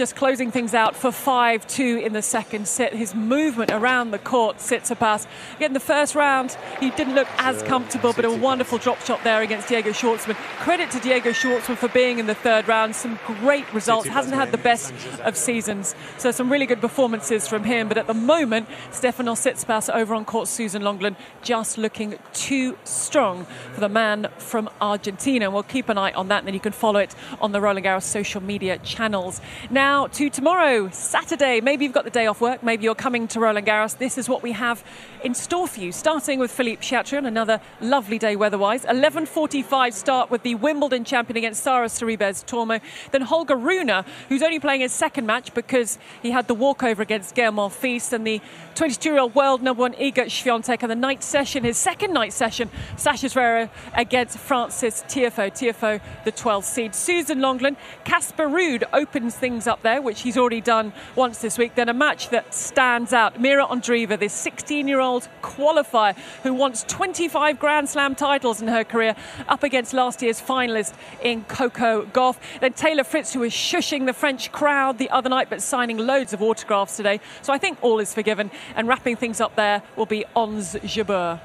just 0.00 0.16
closing 0.16 0.50
things 0.50 0.72
out 0.72 0.96
for 0.96 1.12
5 1.12 1.66
2 1.66 1.98
in 1.98 2.14
the 2.14 2.22
second 2.22 2.66
set. 2.66 2.94
His 2.94 3.14
movement 3.14 3.70
around 3.70 4.12
the 4.12 4.18
court, 4.18 4.56
Tsitsipas. 4.56 5.26
Again, 5.56 5.74
the 5.74 5.78
first 5.78 6.14
round, 6.14 6.56
he 6.80 6.88
didn't 6.88 7.14
look 7.14 7.28
as 7.36 7.62
comfortable, 7.64 8.14
but 8.14 8.24
a 8.24 8.30
wonderful 8.30 8.78
drop 8.78 9.02
shot 9.02 9.22
there 9.24 9.42
against 9.42 9.68
Diego 9.68 9.90
Schwartzman. 9.90 10.36
Credit 10.60 10.90
to 10.92 11.00
Diego 11.00 11.32
Schwartzman 11.32 11.76
for 11.76 11.88
being 11.88 12.18
in 12.18 12.24
the 12.24 12.34
third 12.34 12.66
round. 12.66 12.96
Some 12.96 13.20
great 13.26 13.70
results. 13.74 14.08
Hasn't 14.08 14.34
had 14.34 14.52
the 14.52 14.62
best 14.70 14.94
of 15.22 15.36
seasons. 15.36 15.94
So, 16.16 16.30
some 16.30 16.50
really 16.50 16.64
good 16.64 16.80
performances 16.80 17.46
from 17.46 17.64
him. 17.64 17.86
But 17.86 17.98
at 17.98 18.06
the 18.06 18.14
moment, 18.14 18.70
Stefanos 18.92 19.44
Tsitsipas 19.44 19.94
over 19.94 20.14
on 20.14 20.24
court, 20.24 20.48
Suzanne 20.48 20.80
Lenglen, 20.80 21.14
just 21.42 21.76
looking 21.76 22.18
too 22.32 22.78
strong 22.84 23.44
for 23.74 23.80
the 23.80 23.90
man 23.90 24.30
from 24.38 24.70
Argentina. 24.80 25.50
We'll 25.50 25.62
keep 25.62 25.90
an 25.90 25.98
eye 25.98 26.12
on 26.12 26.28
that, 26.28 26.38
and 26.38 26.46
then 26.46 26.54
you 26.54 26.60
can 26.60 26.72
follow 26.72 27.00
it 27.00 27.14
on 27.38 27.52
the 27.52 27.60
Roland 27.60 27.84
Garros 27.84 28.04
social 28.04 28.42
media 28.42 28.78
channels. 28.78 29.42
Now, 29.68 29.89
now 29.90 30.06
to 30.06 30.30
tomorrow, 30.30 30.88
Saturday. 30.92 31.60
Maybe 31.60 31.84
you've 31.84 31.92
got 31.92 32.04
the 32.04 32.10
day 32.10 32.26
off 32.26 32.40
work, 32.40 32.62
maybe 32.62 32.84
you're 32.84 32.94
coming 32.94 33.26
to 33.26 33.40
Roland 33.40 33.66
Garros. 33.66 33.98
This 33.98 34.18
is 34.18 34.28
what 34.28 34.40
we 34.40 34.52
have 34.52 34.84
in 35.22 35.34
store 35.34 35.68
for 35.68 35.80
you, 35.80 35.92
starting 35.92 36.38
with 36.38 36.50
Philippe 36.50 36.82
Chatrier, 36.82 37.24
another 37.26 37.60
lovely 37.80 38.18
day 38.18 38.36
weather-wise. 38.36 38.84
11.45 38.84 39.92
start 39.92 40.30
with 40.30 40.42
the 40.42 40.54
Wimbledon 40.54 41.04
champion 41.04 41.36
against 41.36 41.62
Sara 41.62 41.86
Sorribes 41.86 42.44
Tormo. 42.44 42.80
Then 43.10 43.22
Holger 43.22 43.56
Rune, 43.56 44.04
who's 44.28 44.42
only 44.42 44.58
playing 44.58 44.80
his 44.80 44.92
second 44.92 45.26
match 45.26 45.52
because 45.54 45.98
he 46.22 46.30
had 46.30 46.48
the 46.48 46.54
walkover 46.54 47.02
against 47.02 47.34
Gael 47.34 47.52
Monfils, 47.52 48.12
and 48.12 48.26
the 48.26 48.40
22-year-old 48.74 49.34
world 49.34 49.62
number 49.62 49.80
one 49.80 49.94
Iga 49.94 50.26
Swiatek. 50.26 50.82
And 50.82 50.90
the 50.90 50.96
night 50.96 51.22
session, 51.22 51.64
his 51.64 51.76
second 51.76 52.12
night 52.12 52.32
session, 52.32 52.70
Sasha 52.96 53.26
Zverev 53.26 53.70
against 53.94 54.38
Frances 54.38 55.04
Tiafoe. 55.08 55.50
Tiafoe, 55.50 56.00
the 56.24 56.32
12th 56.32 56.64
seed. 56.64 56.94
Suzanne 56.94 57.40
Lenglen, 57.40 57.76
Casper 58.04 58.46
Ruud 58.46 58.84
opens 58.92 59.34
things 59.34 59.66
up 59.66 59.82
there, 59.82 60.00
which 60.00 60.22
he's 60.22 60.36
already 60.36 60.60
done 60.60 60.92
once 61.16 61.38
this 61.40 61.58
week. 61.58 61.74
Then 61.74 61.88
a 61.88 61.94
match 61.94 62.30
that 62.30 62.54
stands 62.54 63.12
out. 63.12 63.40
Mira 63.40 63.66
Andreeva, 63.66 64.18
this 64.18 64.32
16 64.32 64.88
year 64.88 65.00
old 65.10 65.28
qualifier 65.42 66.16
who 66.42 66.54
wants 66.54 66.84
25 66.84 67.58
Grand 67.58 67.88
Slam 67.88 68.14
titles 68.14 68.62
in 68.62 68.68
her 68.68 68.84
career, 68.84 69.14
up 69.48 69.62
against 69.62 69.92
last 69.92 70.22
year's 70.22 70.40
finalist 70.40 70.94
in 71.22 71.44
Coco 71.44 72.04
Gauff. 72.06 72.38
Then 72.60 72.72
Taylor 72.72 73.04
Fritz, 73.04 73.32
who 73.32 73.40
was 73.40 73.52
shushing 73.52 74.06
the 74.06 74.12
French 74.12 74.52
crowd 74.52 74.98
the 74.98 75.10
other 75.10 75.28
night 75.28 75.50
but 75.50 75.60
signing 75.60 75.98
loads 75.98 76.32
of 76.32 76.42
autographs 76.42 76.96
today. 76.96 77.20
So 77.42 77.52
I 77.52 77.58
think 77.58 77.78
all 77.82 77.98
is 77.98 78.14
forgiven. 78.14 78.50
And 78.76 78.88
wrapping 78.88 79.16
things 79.16 79.40
up 79.40 79.56
there 79.56 79.82
will 79.96 80.06
be 80.06 80.24
Ons 80.36 80.74
Jabeur. 80.74 81.40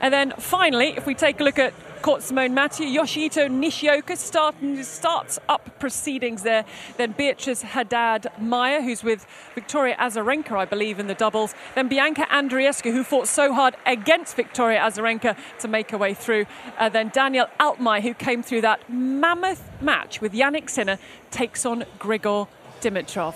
And 0.00 0.12
then 0.12 0.34
finally, 0.38 0.88
if 0.96 1.06
we 1.06 1.14
take 1.14 1.40
a 1.40 1.44
look 1.44 1.58
at 1.58 1.72
Court 2.02 2.22
Simone 2.22 2.54
Mathieu, 2.54 2.86
Yoshihito 2.86 3.50
Nishioka 3.50 4.16
start, 4.16 4.54
starts 4.82 5.38
up 5.48 5.78
proceedings 5.78 6.42
there. 6.42 6.64
Then 6.96 7.12
Beatriz 7.12 7.62
Haddad 7.62 8.28
Maia, 8.38 8.82
who's 8.82 9.02
with 9.02 9.26
Victoria 9.54 9.96
Azarenka, 9.96 10.52
I 10.52 10.64
believe, 10.64 10.98
in 10.98 11.06
the 11.06 11.14
doubles. 11.14 11.54
Then 11.74 11.88
Bianca 11.88 12.26
Andreescu, 12.26 12.92
who 12.92 13.02
fought 13.02 13.28
so 13.28 13.52
hard 13.52 13.76
against 13.86 14.36
Victoria 14.36 14.80
Azarenka 14.80 15.36
to 15.60 15.68
make 15.68 15.90
her 15.90 15.98
way 15.98 16.14
through. 16.14 16.46
Uh, 16.78 16.88
then 16.88 17.10
Daniel 17.12 17.46
Altmaier, 17.58 18.02
who 18.02 18.14
came 18.14 18.42
through 18.42 18.60
that 18.62 18.88
mammoth 18.88 19.68
match 19.80 20.20
with 20.20 20.32
Jannik 20.32 20.70
Sinner, 20.70 20.98
takes 21.30 21.66
on 21.66 21.84
Grigor 21.98 22.48
Dimitrov. 22.80 23.34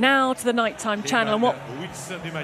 Now 0.00 0.32
to 0.32 0.44
the 0.44 0.54
nighttime 0.54 1.02
channel 1.02 1.34
and 1.34 1.42
what 1.42 1.56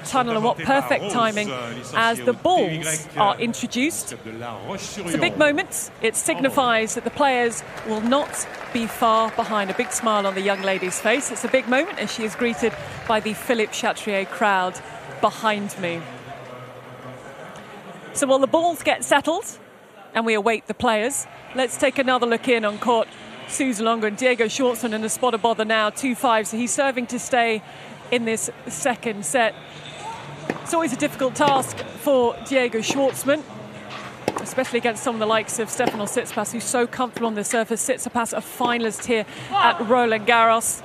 tunnel 0.05 0.35
and 0.35 0.43
what 0.43 0.59
perfect 0.59 1.09
timing 1.09 1.49
as 1.95 2.19
the 2.19 2.33
balls 2.33 3.07
are 3.17 3.35
introduced. 3.39 4.13
It's 4.13 5.15
a 5.15 5.17
big 5.17 5.39
moment. 5.39 5.89
It 6.03 6.15
signifies 6.15 6.93
that 6.93 7.03
the 7.03 7.09
players 7.09 7.63
will 7.87 8.01
not 8.01 8.47
be 8.73 8.85
far 8.85 9.31
behind. 9.31 9.71
A 9.71 9.73
big 9.73 9.91
smile 9.91 10.27
on 10.27 10.35
the 10.35 10.41
young 10.41 10.61
lady's 10.61 10.99
face. 10.99 11.31
It's 11.31 11.45
a 11.45 11.47
big 11.47 11.67
moment 11.67 11.97
as 11.97 12.13
she 12.13 12.23
is 12.23 12.35
greeted 12.35 12.73
by 13.07 13.19
the 13.19 13.33
Philippe 13.33 13.73
Chatrier 13.73 14.25
crowd 14.27 14.79
behind 15.19 15.79
me. 15.79 15.99
So 18.13 18.27
while 18.27 18.37
the 18.37 18.45
balls 18.45 18.83
get 18.83 19.03
settled 19.03 19.57
and 20.13 20.27
we 20.27 20.35
await 20.35 20.67
the 20.67 20.75
players, 20.75 21.25
let's 21.55 21.75
take 21.75 21.97
another 21.97 22.27
look 22.27 22.47
in 22.47 22.65
on 22.65 22.77
court 22.77 23.07
Suzanne 23.47 23.85
Lenglen 23.85 24.07
and 24.09 24.17
Diego 24.17 24.45
Schwartzman 24.45 24.93
in 24.93 25.01
the 25.01 25.09
spot 25.09 25.33
of 25.33 25.41
bother 25.41 25.65
now, 25.65 25.89
2 25.89 26.15
5. 26.15 26.47
So 26.47 26.57
he's 26.57 26.73
serving 26.73 27.07
to 27.07 27.19
stay 27.19 27.61
in 28.11 28.25
this 28.25 28.49
second 28.67 29.25
set. 29.25 29.55
It's 30.61 30.73
always 30.73 30.93
a 30.93 30.97
difficult 30.97 31.35
task 31.35 31.77
for 31.77 32.35
Diego 32.47 32.79
Schwartzman, 32.79 33.41
especially 34.41 34.79
against 34.79 35.01
some 35.01 35.15
of 35.15 35.19
the 35.19 35.25
likes 35.25 35.59
of 35.59 35.69
Stefanos 35.69 36.17
Tsitsipas, 36.17 36.51
who's 36.51 36.63
so 36.63 36.85
comfortable 36.85 37.27
on 37.27 37.35
the 37.35 37.43
surface. 37.43 37.87
Tsitsipas, 37.87 38.33
a 38.33 38.41
finalist 38.41 39.05
here 39.05 39.25
at 39.51 39.79
Roland 39.87 40.27
Garros. 40.27 40.83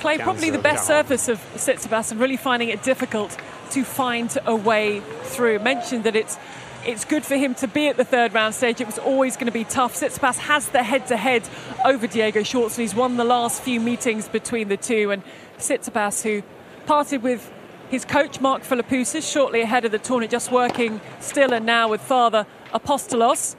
Clay, 0.00 0.18
probably 0.18 0.50
the 0.50 0.58
uh, 0.58 0.62
best 0.62 0.86
surface 0.86 1.28
of 1.28 1.38
Tsitsipas, 1.54 2.10
and 2.10 2.20
really 2.20 2.36
finding 2.36 2.68
it 2.68 2.82
difficult 2.82 3.36
to 3.70 3.84
find 3.84 4.36
a 4.44 4.54
way 4.54 5.00
through. 5.22 5.60
Mentioned 5.60 6.04
that 6.04 6.16
it's 6.16 6.38
it's 6.86 7.04
good 7.04 7.24
for 7.24 7.36
him 7.36 7.54
to 7.56 7.68
be 7.68 7.88
at 7.88 7.96
the 7.96 8.04
third 8.04 8.34
round 8.34 8.54
stage. 8.54 8.80
It 8.80 8.86
was 8.86 8.98
always 8.98 9.36
going 9.36 9.46
to 9.46 9.52
be 9.52 9.64
tough. 9.64 9.94
Tsitsipas 9.94 10.38
has 10.38 10.68
the 10.68 10.82
head-to-head 10.82 11.48
over 11.84 12.06
Diego 12.06 12.42
Schwartz. 12.42 12.76
He's 12.76 12.94
won 12.94 13.16
the 13.16 13.24
last 13.24 13.62
few 13.62 13.80
meetings 13.80 14.28
between 14.28 14.68
the 14.68 14.76
two. 14.76 15.10
And 15.10 15.22
Tsitsipas, 15.58 16.22
who 16.22 16.42
parted 16.86 17.22
with 17.22 17.50
his 17.88 18.04
coach 18.04 18.40
Mark 18.40 18.62
Philippoussis 18.62 19.30
shortly 19.30 19.60
ahead 19.62 19.84
of 19.84 19.92
the 19.92 19.98
tournament, 19.98 20.30
just 20.30 20.50
working 20.50 21.00
still 21.20 21.52
and 21.52 21.64
now 21.64 21.88
with 21.88 22.00
father 22.00 22.46
Apostolos, 22.72 23.56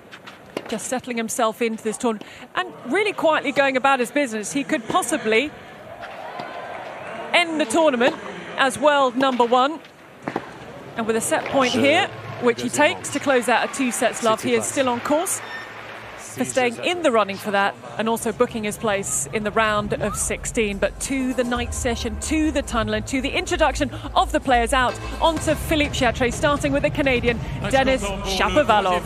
just 0.68 0.88
settling 0.88 1.18
himself 1.18 1.62
into 1.62 1.84
this 1.84 1.98
tournament 1.98 2.30
and 2.56 2.72
really 2.88 3.14
quietly 3.14 3.52
going 3.52 3.78
about 3.78 4.00
his 4.00 4.12
business. 4.12 4.54
He 4.54 4.64
could 4.64 4.88
possibly 4.88 5.52
end 7.34 7.60
the 7.60 7.66
tournament 7.66 8.16
as 8.58 8.78
world 8.80 9.16
number 9.16 9.46
one. 9.46 9.80
And 10.98 11.06
with 11.06 11.16
a 11.16 11.22
set 11.22 11.44
point 11.46 11.74
here, 11.74 12.10
which 12.42 12.62
he 12.62 12.70
takes 12.70 13.10
to 13.10 13.20
close 13.20 13.50
out 13.50 13.70
a 13.70 13.74
two 13.74 13.92
sets 13.92 14.24
love. 14.24 14.42
He 14.42 14.56
is 14.56 14.66
still 14.66 14.90
on 14.90 15.00
course 15.02 15.42
for 16.36 16.46
staying 16.46 16.76
in 16.84 17.02
the 17.02 17.12
running 17.12 17.38
for 17.38 17.52
that 17.52 17.74
and 17.98 18.10
also 18.10 18.32
booking 18.32 18.66
his 18.66 18.78
place 18.78 19.28
in 19.34 19.44
the 19.44 19.52
round 19.52 19.94
of 19.94 20.16
16. 20.18 20.78
But 20.78 21.00
to 21.02 21.34
the 21.34 21.44
night 21.44 21.74
session, 21.74 22.20
to 22.22 22.52
the 22.52 22.62
tunnel, 22.62 22.96
and 22.96 23.08
to 23.08 23.22
the 23.22 23.30
introduction 23.30 23.90
of 24.14 24.32
the 24.32 24.40
players 24.40 24.74
out 24.74 25.00
onto 25.22 25.56
Philippe 25.56 25.94
Chatrier, 25.96 26.34
starting 26.34 26.74
with 26.74 26.84
the 26.84 26.90
Canadian 26.90 27.40
Denis 27.70 28.04
Shapovalov. 28.04 29.02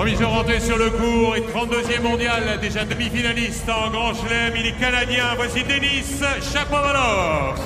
Tournoi 0.00 0.12
Messieurs 0.12 0.26
Roland 0.26 0.30
Garros 0.30 0.30
2023. 0.30 0.30
Provision 0.30 0.30
rentrée 0.30 0.60
sur 0.60 0.78
le 0.78 0.90
cours 0.90 1.36
et 1.36 1.40
32e 1.40 2.02
mondial, 2.02 2.58
déjà 2.60 2.84
demi-finaliste 2.84 3.68
en 3.68 3.90
Grand 3.90 4.14
Chelem. 4.14 4.54
Il 4.56 4.66
est 4.66 4.78
canadien. 4.78 5.24
Voici 5.36 5.62
Denis 5.62 6.04
Chapovalov. 6.52 7.58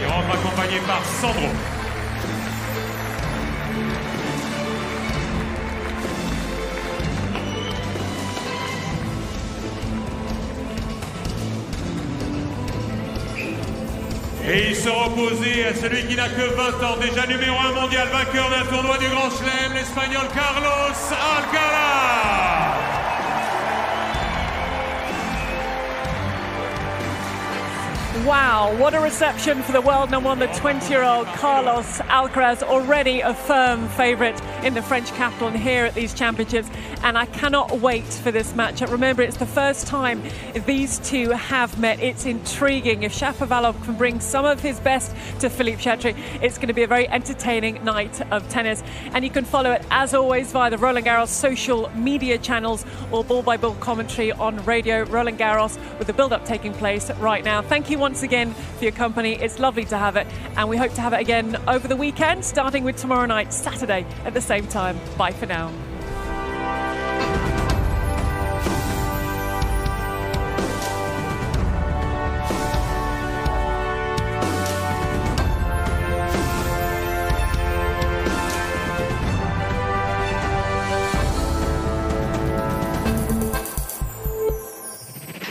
Il 0.00 0.06
rentre 0.06 0.34
accompagné 0.34 0.80
par 0.86 1.04
Sandro. 1.20 1.79
Et 14.52 14.70
il 14.70 14.74
sera 14.74 15.06
opposé 15.06 15.64
à 15.64 15.74
celui 15.74 16.04
qui 16.08 16.16
n'a 16.16 16.28
que 16.28 16.42
20 16.42 16.84
ans, 16.84 16.96
déjà 17.00 17.24
numéro 17.24 17.56
1 17.56 17.72
mondial, 17.72 18.08
vainqueur 18.08 18.50
d'un 18.50 18.64
tournoi 18.64 18.98
du 18.98 19.06
Grand 19.06 19.30
Chelem, 19.30 19.74
l'Espagnol 19.74 20.26
Carlos 20.34 20.96
Alcaraz. 21.36 22.10
Wow, 28.26 28.76
what 28.76 28.92
a 28.94 29.00
reception 29.00 29.62
for 29.62 29.70
the 29.70 29.80
world 29.80 30.10
number 30.10 30.28
one, 30.28 30.40
the 30.40 30.48
20 30.48 30.92
year 30.92 31.04
old 31.04 31.26
Carlos 31.28 32.00
Alcaraz, 32.08 32.64
already 32.64 33.20
a 33.20 33.32
firm 33.32 33.88
favourite 33.90 34.40
in 34.64 34.74
the 34.74 34.82
French 34.82 35.12
capital 35.14 35.46
and 35.46 35.56
here 35.56 35.84
at 35.86 35.94
these 35.94 36.12
championships. 36.12 36.68
And 37.02 37.16
I 37.16 37.26
cannot 37.26 37.80
wait 37.80 38.04
for 38.04 38.30
this 38.30 38.52
matchup. 38.52 38.90
Remember, 38.90 39.22
it's 39.22 39.38
the 39.38 39.46
first 39.46 39.86
time 39.86 40.22
these 40.66 40.98
two 40.98 41.30
have 41.30 41.78
met. 41.78 42.00
It's 42.00 42.26
intriguing. 42.26 43.02
If 43.02 43.12
Shapovalov 43.12 43.82
can 43.84 43.94
bring 43.94 44.20
some 44.20 44.44
of 44.44 44.60
his 44.60 44.78
best 44.80 45.14
to 45.40 45.48
Philippe 45.48 45.82
Chatrier, 45.82 46.16
it's 46.42 46.56
going 46.56 46.68
to 46.68 46.74
be 46.74 46.82
a 46.82 46.86
very 46.86 47.08
entertaining 47.08 47.82
night 47.84 48.20
of 48.30 48.48
tennis. 48.48 48.82
And 49.12 49.24
you 49.24 49.30
can 49.30 49.44
follow 49.44 49.72
it, 49.72 49.84
as 49.90 50.14
always, 50.14 50.52
via 50.52 50.70
the 50.70 50.78
Roland 50.78 51.06
Garros 51.06 51.28
social 51.28 51.90
media 51.94 52.38
channels 52.38 52.84
or 53.10 53.24
ball 53.24 53.42
by 53.42 53.56
ball 53.56 53.74
commentary 53.76 54.32
on 54.32 54.62
radio 54.64 55.02
Roland 55.04 55.38
Garros 55.38 55.78
with 55.98 56.06
the 56.06 56.12
build 56.12 56.32
up 56.32 56.44
taking 56.44 56.72
place 56.74 57.10
right 57.12 57.44
now. 57.44 57.62
Thank 57.62 57.90
you 57.90 57.98
once 57.98 58.22
again 58.22 58.52
for 58.78 58.84
your 58.84 58.92
company. 58.92 59.34
It's 59.34 59.58
lovely 59.58 59.84
to 59.86 59.96
have 59.96 60.16
it. 60.16 60.26
And 60.56 60.68
we 60.68 60.76
hope 60.76 60.92
to 60.94 61.00
have 61.00 61.12
it 61.12 61.20
again 61.20 61.56
over 61.66 61.88
the 61.88 61.96
weekend, 61.96 62.44
starting 62.44 62.84
with 62.84 62.96
tomorrow 62.96 63.26
night, 63.26 63.52
Saturday, 63.52 64.04
at 64.24 64.34
the 64.34 64.40
same 64.40 64.66
time. 64.66 64.98
Bye 65.16 65.32
for 65.32 65.46
now. 65.46 65.72